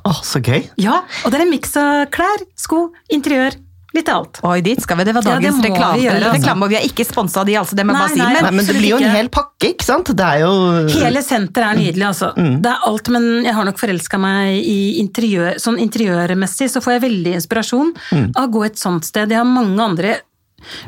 Å, 0.07 0.13
så 0.23 0.39
gøy. 0.39 0.63
Ja, 0.79 1.01
og 1.23 1.31
det 1.31 1.39
er 1.39 1.45
en 1.45 1.51
miks 1.51 1.75
av 1.79 2.05
klær, 2.13 2.45
sko, 2.59 2.89
interiør, 3.11 3.57
litt 3.95 4.09
av 4.11 4.21
alt. 4.21 4.39
Oi, 4.45 4.59
dit 4.65 4.81
skal 4.83 4.99
vi. 4.99 5.05
Det 5.07 5.13
var 5.17 5.25
dagens 5.25 5.57
Ja, 5.57 5.61
det 5.61 5.69
dagens 5.69 5.79
må 5.79 5.91
vi 5.97 6.03
gjøre, 6.05 6.19
altså. 6.19 6.35
reklame. 6.37 6.69
Vi 6.69 6.77
er 6.79 6.85
ikke 6.87 7.05
sponsa 7.07 7.41
av 7.41 7.49
de, 7.49 7.55
altså. 7.59 7.77
Det 7.79 7.85
må 7.87 7.95
jeg 7.95 8.01
bare 8.03 8.13
si. 8.13 8.21
Men 8.21 8.45
Nei, 8.45 8.53
men 8.59 8.69
det 8.69 8.75
blir 8.77 8.89
jo 8.91 8.99
en 9.01 9.15
hel 9.17 9.31
pakke, 9.33 9.71
ikke 9.73 9.87
sant? 9.87 10.11
Det 10.19 10.27
er 10.27 10.43
jo 10.43 10.53
Hele 10.99 11.23
senteret 11.25 11.73
er 11.73 11.81
nydelig, 11.81 12.05
altså. 12.11 12.31
Det 12.37 12.71
er 12.73 12.87
alt, 12.89 13.11
men 13.15 13.27
jeg 13.47 13.57
har 13.57 13.69
nok 13.69 13.81
forelska 13.81 14.21
meg 14.21 14.59
i 14.61 14.79
interiør. 15.01 15.59
Sånn 15.61 15.79
interiørmessig 15.81 16.69
så 16.73 16.83
får 16.85 16.97
jeg 16.97 17.05
veldig 17.07 17.35
inspirasjon 17.41 17.93
av 18.29 18.41
å 18.45 18.49
gå 18.53 18.65
et 18.69 18.81
sånt 18.81 19.07
sted. 19.09 19.31
Jeg 19.33 19.41
har 19.41 19.49
mange 19.49 19.81
andre. 19.83 20.17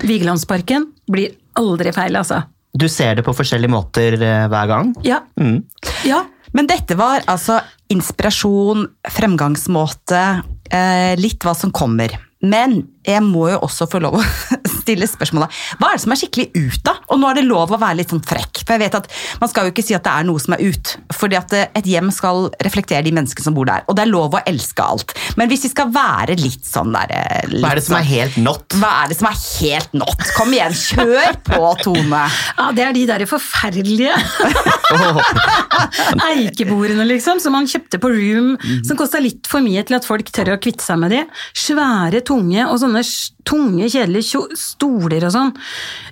Vigelandsparken 0.03 0.89
blir 1.11 1.37
aldri 1.59 1.93
feil, 1.95 2.17
altså. 2.19 2.43
Du 2.71 2.87
ser 2.87 3.17
det 3.19 3.25
på 3.27 3.33
forskjellige 3.35 3.71
måter 3.71 4.15
eh, 4.15 4.45
hver 4.51 4.69
gang. 4.69 4.93
Ja. 5.03 5.19
Mm. 5.39 5.63
ja. 6.07 6.23
Men 6.55 6.67
dette 6.67 6.95
var 6.99 7.23
altså 7.31 7.59
inspirasjon, 7.91 8.85
fremgangsmåte, 9.11 10.21
eh, 10.71 11.13
litt 11.19 11.43
hva 11.43 11.55
som 11.57 11.71
kommer. 11.75 12.15
Men 12.41 12.79
jeg 13.05 13.21
må 13.25 13.47
jo 13.49 13.57
også 13.65 13.87
få 13.89 13.97
lov 14.01 14.19
å 14.19 14.23
stille 14.81 15.07
spørsmålet 15.09 15.53
hva 15.81 15.89
er 15.91 15.97
det 15.97 16.03
som 16.03 16.13
er 16.13 16.19
skikkelig 16.21 16.47
ut, 16.57 16.79
da? 16.85 16.93
Og 17.13 17.19
nå 17.21 17.29
er 17.31 17.39
det 17.39 17.43
lov 17.47 17.71
å 17.73 17.79
være 17.81 17.99
litt 18.01 18.11
sånn 18.13 18.21
frekk. 18.25 18.61
For 18.65 18.75
jeg 18.75 18.81
vet 18.83 18.97
at 18.99 19.07
Man 19.41 19.49
skal 19.49 19.67
jo 19.67 19.73
ikke 19.73 19.85
si 19.85 19.95
at 19.97 20.05
det 20.05 20.13
er 20.13 20.27
noe 20.27 20.41
som 20.41 20.53
er 20.55 20.61
ut. 20.65 20.91
fordi 21.17 21.37
at 21.39 21.53
eh, 21.57 21.67
et 21.77 21.87
hjem 21.89 22.11
skal 22.13 22.47
reflektere 22.65 23.03
de 23.05 23.13
menneskene 23.13 23.45
som 23.45 23.55
bor 23.57 23.69
der. 23.69 23.85
Og 23.89 23.97
det 23.97 24.05
er 24.05 24.11
lov 24.11 24.37
å 24.37 24.41
elske 24.49 24.85
alt. 24.85 25.13
Men 25.37 25.49
hvis 25.51 25.65
vi 25.67 25.71
skal 25.73 25.91
være 25.93 26.37
litt 26.39 26.65
sånn 26.67 26.93
der 26.93 27.13
eh, 27.17 27.49
litt 27.51 27.63
Hva 27.65 27.73
er 27.73 27.81
det 27.81 27.85
som 27.85 27.97
er 27.97 28.05
sånn- 28.05 28.13
helt 28.13 28.39
not? 28.45 28.77
Hva 28.81 28.91
er 29.03 29.11
det 29.13 29.19
som 29.21 29.29
er 29.31 29.39
helt 29.41 29.97
not? 30.01 30.25
Kom 30.37 30.53
igjen, 30.57 30.77
kjør 30.81 31.39
på, 31.49 31.61
Tone! 31.85 32.23
ja 32.61 32.69
det 32.77 32.85
er 32.87 32.97
de 32.97 33.05
der 33.09 33.25
forferdelige 33.29 34.11
eikebordene, 36.31 37.05
liksom, 37.09 37.39
som 37.43 37.55
man 37.55 37.67
kjøpte 37.69 37.99
på 38.01 38.11
Room, 38.13 38.53
som 38.87 38.97
kosta 38.99 39.21
litt 39.23 39.49
for 39.49 39.63
mye 39.65 39.83
til 39.87 39.97
at 39.97 40.07
folk 40.07 40.29
tør 40.33 40.53
å 40.55 40.59
kvitte 40.61 40.83
seg 40.85 40.99
med 41.01 41.13
de. 41.15 41.21
Svære, 41.57 42.21
tunge 42.31 42.63
og 42.69 42.79
sånne 42.79 43.03
tunge, 43.47 43.87
kjedelige 43.89 44.41
stoler 44.57 45.25
og 45.27 45.31
sånn. 45.33 45.51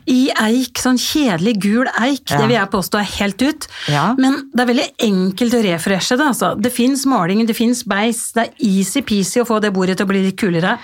I 0.09 0.29
eik, 0.41 0.79
sånn 0.81 0.97
kjedelig 0.97 1.55
gul 1.61 1.87
eik, 1.99 2.23
Ja. 2.29 2.37
det 2.39 2.47
vil 2.47 2.55
jeg 2.57 2.69
påstå 2.71 2.99
er 2.99 3.09
helt 3.19 3.41
ut. 3.41 3.67
Ja. 3.87 4.15
Men 4.17 4.49
det 4.53 4.61
er 4.63 4.69
veldig 4.73 4.87
enkelt 5.05 5.53
å 5.53 5.63
refreshe 5.63 6.17
det, 6.17 6.25
altså. 6.25 6.53
Det 6.59 6.71
fins 6.73 7.05
maling, 7.05 7.45
det 7.45 7.55
fins 7.55 7.83
beis, 7.83 8.31
det 8.33 8.47
er 8.47 8.51
easy-peasy 8.65 9.41
å 9.41 9.45
få 9.47 9.59
det 9.61 9.71
bordet 9.73 9.97
til 9.97 10.05
å 10.05 10.09
bli 10.09 10.23
litt 10.25 10.37
kulere. 10.37 10.77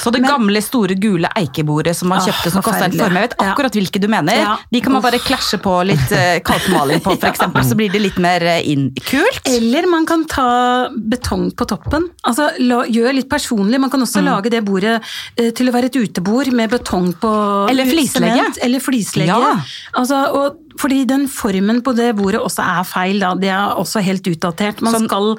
Så 0.00 0.10
det 0.12 0.22
gamle, 0.24 0.62
store, 0.62 0.94
gule 1.00 1.28
eikebordet 1.36 1.94
som 1.96 2.08
man 2.08 2.20
Ah, 2.20 2.26
kjøpte 2.26 2.50
som 2.52 2.62
kosta 2.62 2.84
en 2.84 2.92
form, 2.92 3.00
formue, 3.00 3.20
jeg 3.20 3.28
vet 3.30 3.34
Ja. 3.40 3.52
akkurat 3.54 3.72
hvilke 3.72 4.00
du 4.00 4.08
mener. 4.08 4.34
Ja. 4.36 4.56
De 4.72 4.80
kan 4.80 4.92
man 4.92 5.02
bare 5.02 5.18
klasje 5.18 5.58
på 5.60 5.74
litt 5.86 6.10
uh, 6.12 6.38
kalkmaling 6.40 7.00
på, 7.00 7.18
for 7.20 7.28
eksempel, 7.28 7.62
så 7.64 7.74
blir 7.76 7.90
det 7.92 8.00
litt 8.00 8.18
mer 8.18 8.42
eh, 8.42 8.62
inn. 8.72 8.90
Kult! 8.94 9.40
Eller 9.46 9.86
man 9.86 10.06
kan 10.06 10.24
ta 10.24 10.88
betong 10.90 11.50
på 11.54 11.66
toppen. 11.66 12.08
Altså, 12.24 12.50
la, 12.60 12.84
gjør 12.84 13.14
litt 13.14 13.28
personlig. 13.28 13.78
Man 13.80 13.90
kan 13.90 14.00
Mm. 14.00 14.06
også 14.06 14.22
lage 14.24 14.48
det 14.50 14.64
bordet 14.64 15.02
eh, 15.36 15.50
til 15.50 15.68
å 15.68 15.72
være 15.72 15.89
et 15.90 15.98
utebord 16.06 16.52
med 16.56 16.70
betong 16.72 17.10
på 17.20 17.32
Eller 17.70 17.90
flislegge. 17.90 18.46
Eller 18.64 18.80
flislegge. 18.80 19.34
Ja. 19.34 19.52
Altså, 19.98 20.22
og, 20.32 20.62
fordi 20.80 21.02
den 21.10 21.26
formen 21.28 21.82
på 21.84 21.92
det 21.98 22.14
bordet 22.16 22.40
også 22.40 22.64
er 22.64 22.86
feil, 22.88 23.20
da. 23.20 23.34
Det 23.36 23.50
er 23.52 23.76
også 23.76 24.00
helt 24.06 24.30
utdatert. 24.30 24.80
Man 24.86 24.94
Sånn- 24.96 25.10
skal 25.10 25.36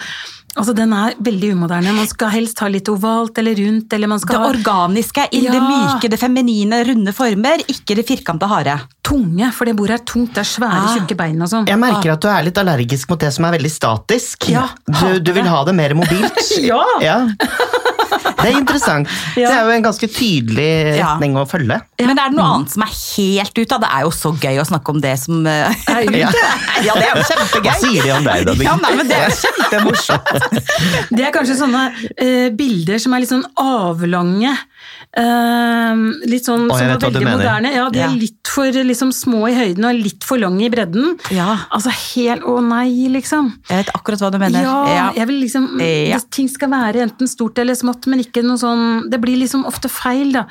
Altså, 0.51 0.73
den 0.75 0.91
er 0.91 1.13
veldig 1.23 1.53
umoderne. 1.55 1.93
Man 1.95 2.07
skal 2.11 2.27
helst 2.33 2.59
ha 2.59 2.67
litt 2.67 2.89
ovalt 2.91 3.37
eller 3.39 3.55
rundt, 3.55 3.93
eller 3.95 4.09
man 4.11 4.19
Det 4.19 4.35
organiske, 4.35 5.23
i 5.31 5.45
det 5.47 5.61
myke, 5.63 6.09
det 6.11 6.19
feminine, 6.19 6.81
runde 6.89 7.13
former, 7.15 7.63
ikke 7.71 7.95
det 7.95 8.03
firkanta 8.05 8.49
harde. 8.51 8.75
tunge, 9.11 9.47
for 9.55 9.65
det 9.65 9.75
bordet 9.75 9.95
er 10.01 10.03
tungt. 10.03 10.33
Det 10.35 10.39
er 10.43 10.49
svære, 10.51 10.81
Ah. 10.83 10.91
tjukke 10.97 11.15
bein 11.17 11.41
og 11.41 11.47
sånn. 11.47 11.65
Jeg 11.67 11.79
merker 11.79 12.11
at 12.13 12.21
du 12.21 12.27
er 12.27 12.43
litt 12.43 12.55
allergisk 12.59 13.09
mot 13.09 13.19
det 13.19 13.31
som 13.33 13.45
er 13.45 13.57
veldig 13.57 13.71
statisk. 13.71 14.49
Ja, 14.49 14.67
du, 14.87 15.19
du 15.19 15.31
vil 15.33 15.47
ha 15.47 15.63
det 15.63 15.73
mer 15.75 15.93
mobilt. 15.95 16.37
ja! 16.69 16.83
Ja. 17.01 17.17
Det 18.41 18.47
er 18.49 18.57
interessant. 18.57 19.07
Det 19.35 19.45
er 19.47 19.61
jo 19.65 19.73
en 19.75 19.85
ganske 19.85 20.07
tydelig 20.11 20.69
Ja. 20.97 21.13
å 21.19 21.45
følge. 21.49 21.77
Men 22.01 22.17
er 22.17 22.31
det 22.31 22.37
noe 22.37 22.47
annet 22.55 22.73
som 22.73 22.83
er 22.85 22.91
helt 22.95 23.53
ute? 23.61 23.79
Det 23.83 23.89
er 23.91 24.05
jo 24.07 24.11
så 24.15 24.31
gøy 24.41 24.61
å 24.61 24.65
snakke 24.67 24.95
om 24.95 25.01
det 25.03 25.13
som 25.21 25.45
eh, 25.47 25.83
Er 25.91 26.07
ute. 26.09 26.17
Ja. 26.21 26.31
Ja, 26.85 26.95
det 26.97 27.07
er 27.07 27.19
jo 27.19 27.27
kjempegøy. 27.29 27.67
Hva 27.67 27.75
sier 27.81 28.07
de 28.07 28.13
om 28.15 28.25
deg, 28.25 28.45
da? 28.47 28.55
Ja, 28.65 28.75
nei, 28.81 28.93
men 28.97 29.11
Det 29.11 29.19
er 29.19 29.35
kjempemorsomt. 29.37 30.33
Det 31.17 31.25
er 31.27 31.33
kanskje 31.35 31.57
sånne 31.59 31.85
uh, 31.93 32.49
bilder 32.57 33.01
som 33.01 33.13
er 33.15 33.23
litt 33.23 33.31
sånn 33.33 33.45
avlange. 33.61 34.53
Uh, 35.11 36.07
litt 36.31 36.45
sånn 36.47 36.69
som 36.71 36.79
er 36.87 36.95
veldig 36.95 37.25
moderne. 37.25 37.71
Ja, 37.75 37.89
De 37.91 37.99
er 37.99 38.07
Ja. 38.07 38.11
litt 38.15 38.47
for 38.47 38.71
liksom, 38.71 39.11
små 39.11 39.43
i 39.49 39.55
høyden 39.55 39.83
og 39.87 39.95
litt 39.99 40.23
for 40.23 40.39
lange 40.39 40.63
i 40.65 40.69
bredden. 40.71 41.17
Ja. 41.31 41.67
Altså 41.71 41.91
helt 41.91 42.43
Å 42.47 42.57
nei, 42.63 43.07
liksom. 43.11 43.51
Jeg 43.69 43.83
vet 43.83 43.91
akkurat 43.95 44.19
hva 44.23 44.31
du 44.31 44.37
mener. 44.39 44.63
Ja, 44.63 45.11
jeg 45.15 45.27
vil 45.27 45.41
liksom 45.43 45.67
Ja. 45.81 46.19
Ting 46.31 46.47
skal 46.47 46.69
være 46.71 47.03
enten 47.03 47.27
stort 47.27 47.57
eller 47.59 47.75
smått, 47.75 47.90
men 48.07 48.23
ikke 48.23 48.43
noe 48.45 48.59
sånn 48.59 49.09
Det 49.11 49.19
blir 49.21 49.39
liksom 49.41 49.65
ofte 49.69 49.89
feil, 49.91 50.31
da. 50.35 50.45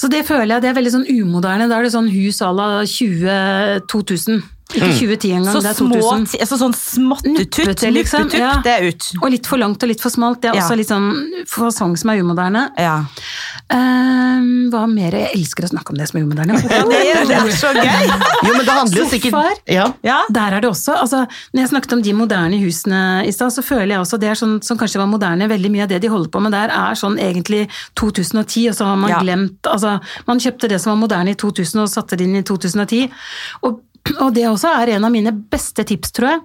Så 0.00 0.08
det 0.08 0.22
føler 0.28 0.54
jeg 0.54 0.64
det 0.64 0.70
er 0.70 0.78
veldig 0.78 0.94
sånn 0.94 1.08
umoderne. 1.10 1.68
Da 1.68 1.78
er 1.78 1.86
det 1.86 1.92
sånn 1.92 2.08
hus 2.12 2.40
à 2.44 2.50
la 2.54 2.68
20 2.88 3.86
2000. 3.90 4.42
Ikke 4.70 4.90
2010 4.94 5.30
engang, 5.34 5.52
Så 5.54 5.60
det 5.64 5.70
er 5.70 5.74
små, 5.74 5.94
2000. 6.00 6.40
altså 6.44 6.56
sånn 6.60 6.74
småttetutt, 6.78 7.58
Nuppete, 7.66 7.90
liksom. 7.92 8.30
Ja. 8.38 8.52
det 8.62 8.72
er 8.76 8.88
ut. 8.88 9.08
Og 9.22 9.30
litt 9.30 9.46
for 9.46 9.58
langt 9.58 9.82
og 9.82 9.88
litt 9.90 10.00
for 10.00 10.10
smalt. 10.10 10.40
Det 10.42 10.50
er 10.50 10.54
Ja. 10.54 10.62
også 10.62 10.76
litt 10.78 10.88
sånn 10.88 11.10
fasong 11.46 11.96
som 11.98 12.10
er 12.10 12.20
umoderne. 12.22 12.68
Ja. 12.78 13.04
Um, 13.70 14.68
hva 14.72 14.86
mer? 14.90 15.14
Jeg 15.14 15.30
elsker 15.36 15.66
å 15.66 15.70
snakke 15.70 15.92
om 15.92 15.98
det 16.00 16.08
som 16.10 16.18
er 16.20 16.24
umoderne. 16.26 16.56
Det, 16.60 16.70
er- 16.74 17.26
det 17.26 17.36
er 17.36 17.50
så 17.54 17.70
gøy! 17.74 18.06
Jo, 18.46 18.52
men 18.56 18.64
det 18.66 18.74
handler 18.74 18.98
jo 19.02 19.06
sikkert 19.10 19.34
Sofaer. 19.34 19.58
ja. 19.70 19.86
Ja. 20.06 20.18
Der 20.32 20.56
er 20.56 20.60
det 20.64 20.70
også, 20.70 20.94
altså, 20.98 21.24
når 21.54 21.62
jeg 21.64 21.70
snakket 21.72 21.92
om 21.96 22.02
de 22.02 22.12
moderne 22.16 22.58
husene 22.62 23.00
i 23.26 23.32
stad, 23.34 23.52
så 23.54 23.62
føler 23.64 23.94
jeg 23.94 24.00
også 24.04 24.18
det 24.22 24.30
er 24.32 24.38
sånn 24.38 24.56
som 24.64 24.78
kanskje 24.80 25.00
var 25.02 25.06
moderne, 25.10 25.48
veldig 25.50 25.70
mye 25.74 25.82
av 25.86 25.88
det 25.92 26.00
de 26.02 26.08
holder 26.12 26.30
på 26.34 26.42
med 26.42 26.52
der 26.56 26.72
er 26.74 26.98
sånn 26.98 27.18
egentlig 27.20 27.66
2010, 27.98 28.68
og 28.70 28.74
så 28.80 28.84
har 28.90 28.96
man 28.96 29.10
Ja. 29.10 29.20
glemt, 29.22 29.60
altså 29.70 30.00
man 30.26 30.38
kjøpte 30.42 30.68
det 30.68 30.80
som 30.80 30.94
var 30.98 31.00
moderne 31.08 31.30
i 31.30 31.34
2000 31.38 31.82
og 31.84 31.88
satte 31.90 32.16
det 32.18 32.26
inn 32.26 32.36
i 32.36 32.42
2010, 32.42 33.10
og, 33.62 33.80
og 34.20 34.32
det 34.36 34.46
også 34.48 34.70
er 34.82 34.96
en 34.96 35.04
av 35.06 35.12
mine 35.14 35.32
beste 35.52 35.84
tips, 35.86 36.12
tror 36.16 36.28
jeg. 36.34 36.40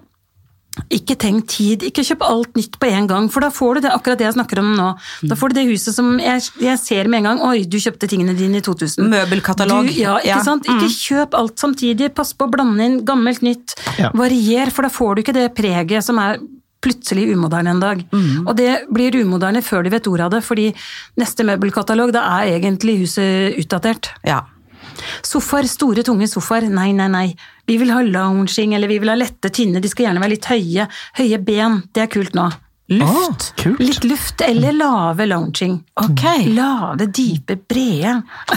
Ikke 0.92 1.14
tenk 1.16 1.46
tid, 1.48 1.86
ikke 1.88 2.02
kjøp 2.04 2.20
alt 2.26 2.58
nytt 2.58 2.74
på 2.76 2.88
en 2.92 3.06
gang, 3.08 3.28
for 3.32 3.40
da 3.40 3.48
får 3.54 3.78
du 3.78 3.86
det 3.86 3.92
akkurat 3.94 4.20
det 4.20 4.26
jeg 4.26 4.34
snakker 4.36 4.58
om 4.60 4.74
nå. 4.76 4.88
Da 5.24 5.38
får 5.40 5.48
du 5.48 5.56
det 5.56 5.64
huset 5.70 5.96
som 5.96 6.18
jeg, 6.20 6.42
jeg 6.60 6.76
ser 6.82 7.08
med 7.08 7.22
en 7.22 7.28
gang, 7.30 7.40
oi, 7.48 7.62
du 7.64 7.78
kjøpte 7.80 8.10
tingene 8.12 8.34
dine 8.36 8.60
i 8.60 8.64
2000. 8.66 9.08
Møbelkatalog. 9.08 9.88
Du, 9.88 9.94
ja, 9.96 10.18
ikke 10.20 10.28
Ja. 10.34 10.42
Mm. 10.42 10.44
sant? 10.50 10.68
Ikke 10.68 10.90
kjøp 10.92 11.38
alt 11.40 11.56
samtidig, 11.64 12.10
pass 12.18 12.34
på 12.36 12.44
å 12.44 12.52
blande 12.52 12.84
inn 12.84 12.98
gammelt, 13.08 13.40
nytt. 13.46 13.72
Ja. 13.96 14.10
Varier, 14.12 14.68
for 14.70 14.84
da 14.84 14.92
får 14.92 15.14
du 15.16 15.22
ikke 15.24 15.34
det 15.38 15.46
preget 15.56 16.04
som 16.04 16.20
er 16.20 16.42
plutselig 16.84 17.24
umoderne 17.32 17.72
en 17.72 17.80
dag. 17.80 18.02
Mm. 18.12 18.44
Og 18.44 18.52
det 18.60 18.74
blir 18.92 19.16
umoderne 19.16 19.62
før 19.64 19.82
du 19.82 19.90
vet 19.96 20.06
ordet 20.12 20.26
av 20.28 20.34
det, 20.36 20.42
fordi 20.44 20.68
neste 21.16 21.42
møbelkatalog, 21.48 22.12
da 22.14 22.26
er 22.36 22.52
egentlig 22.60 22.98
huset 23.00 23.56
utdatert. 23.64 24.12
Ja. 24.28 24.42
Sofaer, 25.26 25.66
store, 25.70 26.02
tunge 26.06 26.28
sofaer, 26.30 26.68
nei, 26.72 26.92
nei, 26.96 27.08
nei. 27.12 27.26
Vi 27.66 27.76
vil 27.80 27.90
ha 27.94 28.00
lounging, 28.02 28.74
eller 28.76 28.88
vi 28.88 28.98
vil 29.02 29.10
ha 29.10 29.16
lette, 29.18 29.50
tynne, 29.50 29.80
de 29.82 29.88
skal 29.90 30.06
gjerne 30.08 30.22
være 30.22 30.36
litt 30.36 30.46
høye. 30.52 30.86
Høye 31.18 31.38
ben, 31.42 31.82
det 31.94 32.02
er 32.06 32.12
kult 32.12 32.34
nå. 32.38 32.48
Luft. 32.88 33.48
Ah. 33.66 33.72
Litt 33.82 34.04
luft, 34.06 34.40
eller 34.46 34.70
lave 34.76 35.26
lounging. 35.26 35.80
Ok. 35.98 36.22
Lave, 36.54 37.08
dype, 37.10 37.56
brede. 37.66 38.20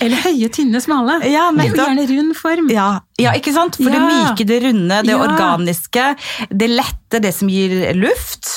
eller 0.00 0.16
høye, 0.24 0.48
tynne, 0.52 0.80
smale. 0.82 1.18
Ja, 1.28 1.48
nettopp. 1.54 1.78
Gjerne 1.82 2.06
rund 2.10 2.34
form. 2.38 2.70
Ja, 2.72 2.88
ja, 3.20 3.34
ikke 3.38 3.52
sant? 3.54 3.76
For 3.80 3.92
det 3.92 4.00
myke, 4.02 4.46
det 4.48 4.60
runde, 4.64 5.02
det 5.06 5.14
Ja. 5.14 5.20
organiske, 5.20 6.06
det 6.50 6.68
lette, 6.72 7.20
det 7.22 7.34
som 7.36 7.50
gir 7.52 7.92
luft. 7.98 8.51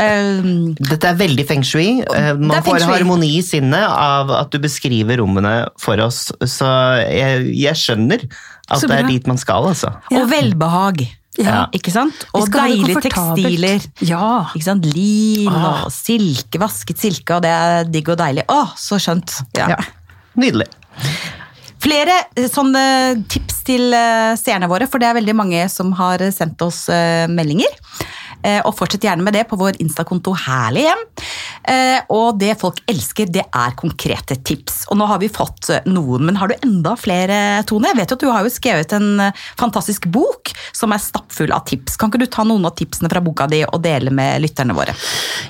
Um, 0.00 0.74
Dette 0.78 1.10
er 1.10 1.16
veldig 1.20 1.44
feng 1.48 1.62
shui. 1.66 2.00
Eh, 2.00 2.32
Man 2.38 2.62
feng 2.62 2.78
shui. 2.78 2.80
får 2.80 2.86
harmoni 2.88 3.30
i 3.38 3.42
sinnet 3.44 3.84
av 3.84 4.30
at 4.32 4.50
du 4.54 4.58
beskriver 4.62 5.20
rommene 5.20 5.54
for 5.80 6.00
oss, 6.04 6.30
så 6.48 6.68
jeg, 7.04 7.50
jeg 7.60 7.76
skjønner 7.76 8.24
at 8.70 8.84
det 8.86 8.96
er 9.00 9.08
dit 9.10 9.26
man 9.28 9.36
skal, 9.40 9.66
altså. 9.72 9.90
Ja. 10.10 10.22
Og 10.22 10.30
velbehag. 10.30 11.02
Ja. 11.40 11.66
Ikke 11.76 11.92
sant? 11.94 12.24
Og 12.36 12.48
deilige 12.52 13.00
tekstiler. 13.04 13.84
Ja. 14.04 14.46
Ikke 14.54 14.66
sant? 14.66 14.84
Lin 14.94 15.48
Ah. 15.52 15.84
og 15.86 15.92
silke, 15.94 16.58
vasket 16.60 16.98
silke, 17.00 17.36
og 17.38 17.44
det 17.46 17.52
er 17.54 17.84
digg 17.90 18.08
og 18.12 18.18
deilig. 18.20 18.44
Å, 18.50 18.62
så 18.76 18.98
skjønt. 19.00 19.36
Ja. 19.56 19.70
Ja. 19.74 19.78
Nydelig. 20.40 20.66
Flere 21.80 22.16
eh, 22.36 22.48
sånne 22.52 22.82
tips 23.32 23.62
til 23.68 23.92
eh, 23.96 24.34
seerne 24.40 24.68
våre, 24.70 24.88
for 24.90 25.00
det 25.00 25.08
er 25.10 25.16
veldig 25.16 25.36
mange 25.38 25.62
som 25.72 25.92
har 25.96 26.22
sendt 26.34 26.60
oss 26.66 26.86
meldinger. 27.32 27.72
Eh, 28.42 28.60
Og 28.64 28.74
fortsett 28.76 29.04
gjerne 29.04 29.24
med 29.24 29.34
det 29.36 29.46
på 29.50 29.58
vår 29.60 29.78
Insta-konto 29.82 30.32
Herlig 30.46 30.86
hjem. 30.86 31.04
Eh, 31.64 32.00
Og 32.08 32.38
det 32.40 32.56
folk 32.60 32.80
elsker, 32.90 33.30
det 33.30 33.44
er 33.46 33.76
konkrete 33.76 34.36
tips. 34.36 34.84
Og 34.90 34.98
nå 35.00 35.06
har 35.10 35.20
vi 35.22 35.28
fått 35.32 35.70
eh, 35.70 35.84
noen, 35.90 36.26
men 36.26 36.40
har 36.40 36.48
du 36.48 36.56
enda 36.62 36.96
flere, 36.96 37.62
Tone? 37.68 37.90
Jeg 37.92 38.00
vet 38.00 38.10
jo 38.10 38.18
at 38.18 38.24
du 38.24 38.30
har 38.30 38.46
jo 38.46 38.52
skrevet 38.52 38.96
en 38.96 39.30
fantastisk 39.58 40.06
bok 40.12 40.52
som 40.72 40.92
er 40.92 41.02
stappfull 41.02 41.52
av 41.52 41.66
tips. 41.68 41.96
Kan 42.00 42.10
ikke 42.12 42.24
du 42.24 42.28
ta 42.30 42.44
noen 42.46 42.66
av 42.68 42.76
tipsene 42.78 43.10
fra 43.12 43.22
boka 43.24 43.48
di 43.50 43.62
og 43.66 43.80
dele 43.84 44.12
med 44.14 44.40
lytterne 44.44 44.76
våre? 44.76 44.94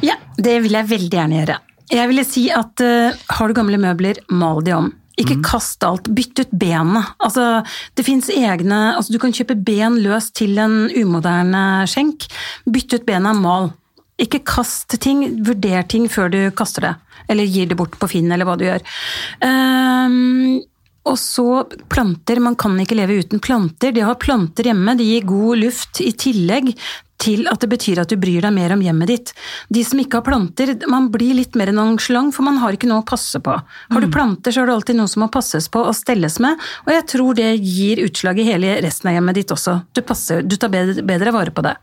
Ja, 0.05 0.19
det 0.37 0.61
vil 0.65 0.77
jeg 0.79 0.91
veldig 0.91 1.21
gjerne 1.21 1.43
gjøre. 1.43 1.59
Jeg 1.91 2.07
ville 2.07 2.23
si 2.27 2.45
at 2.55 2.83
uh, 2.87 3.11
har 3.35 3.51
du 3.51 3.57
gamle 3.57 3.79
møbler, 3.83 4.21
mal 4.31 4.61
de 4.63 4.77
om. 4.77 4.93
Ikke 5.21 5.37
Mm. 5.37 5.43
kast 5.45 5.85
alt, 5.85 6.09
bytt 6.09 6.41
ut 6.41 6.51
benet. 6.57 7.05
Altså, 7.21 7.65
det 7.95 8.05
fins 8.07 8.31
egne 8.33 8.97
altså, 8.97 9.13
Du 9.13 9.19
kan 9.19 9.33
kjøpe 9.33 9.57
ben 9.63 9.99
løs 10.01 10.31
til 10.33 10.57
en 10.59 10.89
umoderne 10.89 11.85
skjenk. 11.87 12.27
Bytt 12.65 12.95
ut 12.95 13.05
benet, 13.07 13.37
mal. 13.37 13.73
Ikke 14.21 14.43
kast 14.45 14.99
ting, 15.01 15.43
vurder 15.45 15.87
ting 15.89 16.09
før 16.09 16.31
du 16.31 16.51
kaster 16.51 16.81
det. 16.81 16.95
Eller 17.29 17.45
gir 17.45 17.69
det 17.69 17.77
bort 17.77 17.99
på 17.99 18.09
Finn, 18.09 18.31
eller 18.33 18.45
hva 18.45 18.57
du 18.57 18.65
gjør. 18.65 18.83
Um, 19.45 20.61
og 21.09 21.17
så 21.17 21.65
planter, 21.89 22.41
man 22.41 22.57
kan 22.61 22.77
ikke 22.81 22.99
leve 22.99 23.21
uten 23.25 23.41
planter. 23.41 23.93
De 23.93 24.05
har 24.05 24.19
planter 24.21 24.69
hjemme, 24.69 24.97
de 24.99 25.05
gir 25.05 25.25
god 25.29 25.63
luft 25.63 26.03
i 26.05 26.13
tillegg 26.13 26.75
til 27.21 27.47
at 27.51 27.61
det 27.63 27.71
betyr 27.71 28.01
at 28.03 28.11
du 28.11 28.17
bryr 28.21 28.45
deg 28.47 28.55
mer 28.57 28.75
om 28.75 28.85
hjemmet 28.85 29.11
ditt. 29.11 29.33
De 29.73 29.83
som 29.87 30.01
ikke 30.01 30.21
har 30.21 30.27
planter, 30.27 30.75
man 30.91 31.11
blir 31.13 31.37
litt 31.39 31.59
mer 31.59 31.73
nonchalant, 31.77 32.35
for 32.35 32.47
man 32.47 32.61
har 32.63 32.77
ikke 32.77 32.89
noe 32.91 33.05
å 33.05 33.09
passe 33.09 33.43
på. 33.45 33.57
Har 33.91 34.05
du 34.05 34.11
planter, 34.13 34.55
så 34.55 34.63
er 34.63 34.71
det 34.71 34.79
alltid 34.79 35.01
noe 35.01 35.11
som 35.11 35.25
må 35.25 35.31
passes 35.33 35.69
på 35.73 35.83
og 35.85 35.97
stelles 35.97 36.41
med, 36.43 36.61
og 36.87 36.95
jeg 36.95 37.07
tror 37.15 37.37
det 37.39 37.51
gir 37.59 38.03
utslag 38.07 38.41
i 38.41 38.49
hele 38.49 38.79
resten 38.85 39.11
av 39.11 39.19
hjemmet 39.19 39.41
ditt 39.41 39.55
også. 39.55 39.81
Du, 39.95 40.03
passer, 40.07 40.43
du 40.47 40.57
tar 40.57 40.73
bedre, 40.73 41.05
bedre 41.07 41.35
vare 41.37 41.55
på 41.55 41.65
det. 41.67 41.77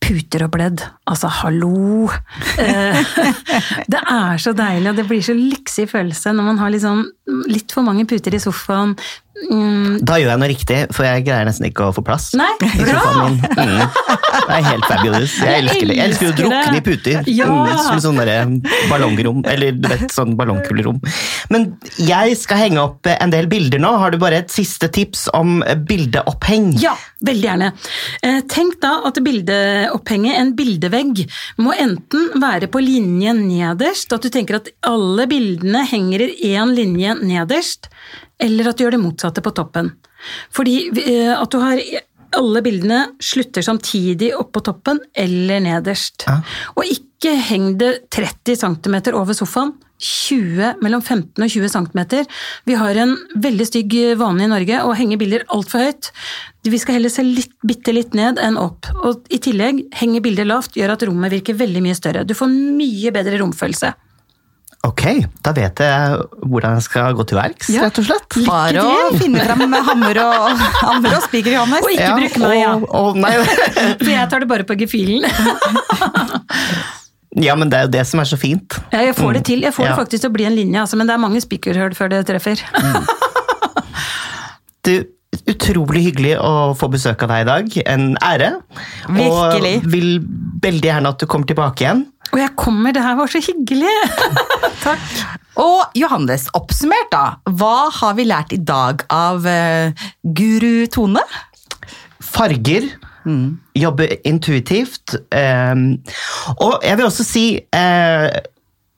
Puter 0.00 0.46
og 0.46 0.54
bledd, 0.54 0.80
altså 1.10 1.28
hallo! 1.42 2.08
Eh, 2.58 3.10
det 3.92 4.00
er 4.00 4.40
så 4.42 4.54
deilig, 4.56 4.88
og 4.90 4.96
det 4.98 5.04
blir 5.10 5.22
så 5.22 5.36
lyksig 5.36 5.86
følelse 5.90 6.32
når 6.34 6.48
man 6.48 6.62
har 6.62 6.72
liksom 6.72 7.04
litt 7.50 7.74
for 7.74 7.86
mange 7.86 8.06
puter 8.08 8.34
i 8.34 8.40
sofaen. 8.42 8.96
Mm, 9.50 10.00
Da 10.04 10.16
gjør 10.20 10.32
jeg 10.32 10.40
noe 10.42 10.48
riktig, 10.50 10.78
for 10.94 11.06
jeg 11.06 11.22
greier 11.24 11.46
nesten 11.48 11.68
ikke 11.68 11.86
å 11.88 11.94
få 11.94 12.02
plass. 12.04 12.30
Nei, 12.38 12.50
bra! 12.60 13.02
Mm. 13.30 13.78
Det 14.50 14.56
er 14.56 14.64
helt 14.66 14.86
fabulous. 14.88 15.34
Jeg 15.40 15.62
elsker 15.62 15.86
det. 15.86 15.96
Jeg 15.96 16.08
elsker 16.10 16.30
å 16.30 16.34
drukne 16.38 16.76
i 16.80 16.82
puter. 16.84 17.28
Ja. 17.30 17.46
Mm, 17.46 17.70
Som 17.86 18.00
sånne 18.04 18.36
ballongrom, 18.90 19.42
eller 19.48 19.76
du 19.78 19.86
vet, 19.90 20.06
sånn 20.12 20.34
ballongkulerom. 20.38 20.98
Men 21.54 21.68
jeg 22.00 22.36
skal 22.40 22.60
henge 22.64 22.82
opp 22.82 23.06
en 23.12 23.32
del 23.32 23.48
bilder 23.50 23.80
nå. 23.82 23.92
Har 24.02 24.12
du 24.14 24.18
bare 24.22 24.42
et 24.42 24.52
siste 24.52 24.90
tips 24.92 25.28
om 25.36 25.60
bildeoppheng? 25.88 26.72
Ja, 26.82 26.96
veldig 27.26 27.46
gjerne. 27.48 27.70
Eh, 28.26 28.40
Tenk 28.50 28.80
da 28.82 28.96
at 29.08 29.20
bildeopphenget, 29.24 30.36
en 30.40 30.52
bildevegg, 30.58 31.24
må 31.62 31.74
enten 31.78 32.30
være 32.42 32.68
på 32.72 32.82
linje 32.82 33.34
nederst, 33.38 34.12
at 34.16 34.26
du 34.26 34.30
tenker 34.32 34.58
at 34.60 34.70
alle 34.86 35.26
bildene 35.30 35.84
henger 35.90 36.26
i 36.28 36.54
én 36.56 36.74
linje 36.76 37.14
nederst, 37.22 37.88
eller 38.40 38.70
at 38.70 38.78
du 38.78 38.84
gjør 38.84 38.96
det 38.96 39.02
motsatte 39.02 39.44
på 39.44 39.52
toppen. 39.56 39.92
Fordi 40.54 40.76
eh, 41.04 41.34
at 41.34 41.50
du 41.52 41.60
har 41.62 41.82
alle 42.38 42.62
bildene 42.62 43.00
slutter 43.22 43.64
samtidig 43.64 44.32
oppå 44.38 44.62
toppen 44.64 45.00
eller 45.18 45.62
nederst. 45.64 46.26
Ja. 46.28 46.40
Og 46.78 46.86
ikke 46.86 47.34
heng 47.50 47.74
det 47.80 48.10
30 48.14 48.60
cm 48.62 49.00
over 49.18 49.36
sofaen. 49.36 49.76
20, 50.00 50.78
mellom 50.80 51.02
15 51.04 51.44
og 51.44 51.50
20 51.52 51.68
cm. 51.74 52.00
Vi 52.64 52.76
har 52.80 52.96
en 53.02 53.10
veldig 53.36 53.66
stygg 53.68 53.96
vane 54.16 54.46
i 54.46 54.48
Norge 54.48 54.78
å 54.80 54.94
henge 54.96 55.18
bilder 55.20 55.44
altfor 55.52 55.84
høyt. 55.84 56.08
Vi 56.64 56.80
skal 56.80 56.96
heller 56.96 57.12
se 57.12 57.24
litt, 57.26 57.52
bitte 57.60 57.92
litt 57.92 58.16
ned 58.16 58.40
enn 58.40 58.56
opp. 58.56 58.88
Og 59.04 59.28
i 59.28 59.42
tillegg, 59.44 59.82
henge 60.00 60.22
bilder 60.24 60.48
lavt 60.48 60.78
gjør 60.80 60.94
at 60.94 61.04
rommet 61.04 61.34
virker 61.34 61.58
veldig 61.60 61.84
mye 61.84 61.98
større. 61.98 62.24
Du 62.24 62.32
får 62.38 62.48
mye 62.48 63.12
bedre 63.12 63.42
romfølelse. 63.42 63.92
Ok, 64.88 65.02
da 65.44 65.52
vet 65.52 65.76
jeg 65.84 66.20
hvordan 66.48 66.78
jeg 66.78 66.84
skal 66.86 67.12
gå 67.18 67.24
til 67.28 67.36
verks, 67.36 67.68
Ja. 67.68 67.82
rett 67.84 67.98
og 68.00 68.06
slett. 68.08 68.36
Bare 68.46 68.80
å 68.80 68.94
til. 69.10 69.18
finne 69.26 69.42
fram 69.44 69.60
med 69.68 69.84
hammer 69.84 70.20
og, 70.22 70.62
hammer 70.80 71.16
og 71.18 71.22
spiker, 71.26 71.52
Johannes. 71.58 71.84
Og 71.84 71.92
ikke 71.92 72.14
bruke 72.16 72.40
meg, 72.46 72.54
ja. 72.62 72.70
og, 72.78 72.86
og, 72.88 73.18
nei, 73.20 73.34
For 74.00 74.08
jeg 74.14 74.30
tar 74.32 74.40
det 74.40 74.48
bare 74.48 74.64
på 74.64 74.78
gefühlen. 74.80 75.28
ja, 77.46 77.54
men 77.60 77.68
det 77.70 77.76
er 77.82 77.86
jo 77.88 77.92
det 77.98 78.06
som 78.08 78.24
er 78.24 78.30
så 78.32 78.38
fint. 78.40 78.78
Ja, 78.94 79.04
jeg 79.10 79.18
får 79.20 79.36
det 79.36 79.44
til. 79.50 79.60
Jeg 79.68 79.76
får 79.76 79.84
Ja. 79.84 79.92
det 79.92 80.00
faktisk 80.00 80.24
til 80.24 80.32
å 80.32 80.36
bli 80.38 80.48
en 80.48 80.56
linje, 80.56 80.80
altså, 80.80 80.96
men 80.96 81.06
det 81.12 81.14
er 81.18 81.22
mange 81.28 81.44
spikerhull 81.44 81.94
før 81.98 82.08
det 82.16 82.24
treffer. 82.32 82.64
Du, 84.88 84.94
utrolig 85.50 86.06
hyggelig 86.08 86.38
å 86.40 86.72
få 86.78 86.88
besøk 86.90 87.20
av 87.26 87.34
deg 87.34 87.44
i 87.44 87.48
dag. 87.50 87.76
En 87.92 88.06
ære. 88.24 88.54
Virkelig. 89.12 89.74
Og 89.84 89.90
vil 89.92 90.08
veldig 90.64 90.88
gjerne 90.88 91.12
at 91.12 91.20
du 91.20 91.26
kommer 91.30 91.46
tilbake 91.52 91.84
igjen. 91.84 92.06
Og 92.30 92.38
jeg 92.38 92.54
kommer, 92.58 92.94
det 92.94 93.02
her 93.02 93.16
var 93.18 93.30
så 93.30 93.42
hyggelig! 93.42 93.94
Takk. 94.86 95.06
Og 95.60 95.98
Johannes, 95.98 96.46
oppsummert 96.56 97.10
da, 97.12 97.24
hva 97.58 97.90
har 97.92 98.16
vi 98.18 98.26
lært 98.28 98.54
i 98.54 98.60
dag 98.62 99.02
av 99.12 99.46
uh, 99.46 100.06
guru 100.22 100.86
Tone? 100.92 101.24
Farger. 102.22 102.86
Jobbe 103.76 104.06
intuitivt. 104.24 105.18
Um, 105.34 106.00
og 106.56 106.78
jeg 106.86 106.96
vil 106.96 107.08
også 107.08 107.26
si 107.26 107.44
uh, 107.76 108.30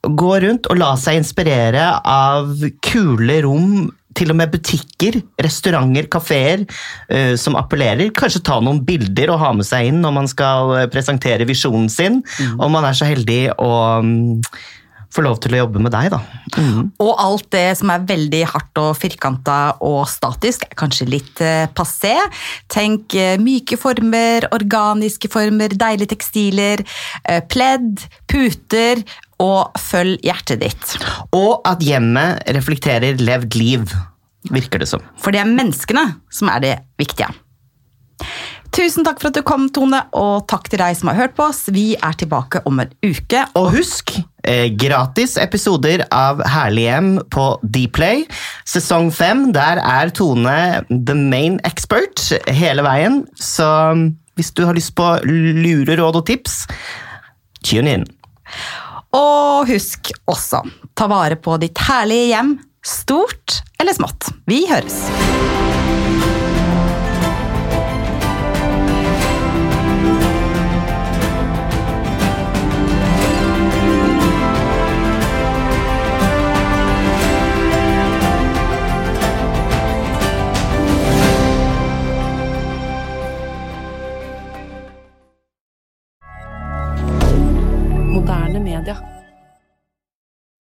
gå 0.03 0.31
rundt 0.45 0.69
og 0.71 0.79
la 0.79 0.93
seg 1.01 1.21
inspirere 1.21 1.89
av 2.09 2.53
kule 2.85 3.41
rom, 3.47 3.89
til 4.19 4.33
og 4.33 4.39
med 4.41 4.53
butikker, 4.53 5.21
restauranter, 5.43 6.09
kafeer 6.13 6.67
uh, 6.67 7.35
som 7.41 7.57
appellerer. 7.61 8.13
Kanskje 8.17 8.45
ta 8.47 8.59
noen 8.63 8.83
bilder 8.87 9.35
og 9.35 9.43
ha 9.43 9.55
med 9.57 9.69
seg 9.69 9.91
inn 9.91 10.03
når 10.05 10.17
man 10.21 10.31
skal 10.31 10.77
eh, 10.77 10.91
presentere 10.93 11.47
visjonen 11.49 11.89
sin. 11.93 12.23
Om 12.59 12.73
man 12.73 12.87
er 12.89 12.97
så 12.97 13.09
heldig 13.09 13.43
å 13.61 13.73
um, 14.03 14.41
få 15.13 15.25
lov 15.27 15.41
til 15.45 15.55
å 15.55 15.63
jobbe 15.63 15.83
med 15.83 15.93
deg, 15.93 16.09
da. 16.15 16.21
Mm. 16.57 16.93
Og 17.03 17.13
alt 17.21 17.49
det 17.53 17.67
som 17.81 17.93
er 17.93 18.07
veldig 18.09 18.43
hardt 18.49 18.81
og 18.81 18.95
firkanta 18.97 19.59
og 19.85 20.07
statisk, 20.11 20.65
er 20.69 20.79
kanskje 20.79 21.09
litt 21.11 21.43
eh, 21.45 21.67
passé. 21.77 22.15
Tenk 22.73 23.17
eh, 23.19 23.37
myke 23.43 23.79
former, 23.81 24.49
organiske 24.57 25.31
former, 25.33 25.77
deilige 25.77 26.15
tekstiler, 26.15 26.85
eh, 27.29 27.43
pledd, 27.45 28.07
puter, 28.31 29.05
og 29.43 29.79
følg 29.81 30.23
hjertet 30.25 30.63
ditt. 30.63 30.97
Og 31.35 31.61
at 31.69 31.83
hjemmet 31.85 32.43
reflekterer 32.57 33.21
levd 33.21 33.59
liv, 33.59 33.87
virker 34.51 34.83
det 34.83 34.91
som. 34.91 35.03
For 35.19 35.35
det 35.35 35.43
er 35.43 35.51
menneskene 35.51 36.07
som 36.33 36.51
er 36.53 36.65
det 36.65 36.75
viktige. 37.01 37.31
Tusen 38.73 39.05
takk 39.05 39.19
for 39.21 39.29
at 39.29 39.37
du 39.37 39.45
kom, 39.45 39.67
Tone, 39.69 39.99
og 40.17 40.47
takk 40.49 40.71
til 40.73 40.81
deg 40.81 40.97
som 40.97 41.11
har 41.11 41.19
hørt 41.19 41.35
på 41.37 41.45
oss. 41.51 41.67
Vi 41.75 41.93
er 41.99 42.15
tilbake 42.17 42.63
om 42.69 42.81
en 42.81 42.93
uke. 43.05 43.43
Og 43.59 43.69
husk, 43.75 44.15
eh, 44.49 44.71
gratis 44.73 45.37
episoder 45.37 46.07
av 46.09 46.41
Herlig 46.49 46.87
hjem 46.87 47.11
på 47.29 47.47
Dplay. 47.63 48.25
Sesong 48.65 49.13
fem, 49.13 49.51
der 49.53 49.77
er 49.77 50.09
Tone 50.09 50.87
the 50.89 51.15
main 51.15 51.61
expert 51.69 52.33
hele 52.49 52.83
veien. 52.83 53.27
Så 53.37 53.69
hvis 54.41 54.55
du 54.57 54.65
har 54.65 54.73
lyst 54.73 54.95
på 54.97 55.19
lure 55.29 55.99
råd 56.01 56.23
og 56.23 56.27
tips, 56.27 56.67
tune 57.63 57.99
in. 57.99 58.09
Og 59.13 59.69
husk 59.69 60.09
også, 60.31 60.63
ta 60.97 61.09
vare 61.11 61.37
på 61.37 61.59
ditt 61.61 61.77
herlige 61.85 62.31
hjem, 62.31 62.55
stort 62.81 63.59
eller 63.81 63.93
smått. 63.93 64.31
Vi 64.49 64.63
høres. 64.71 65.03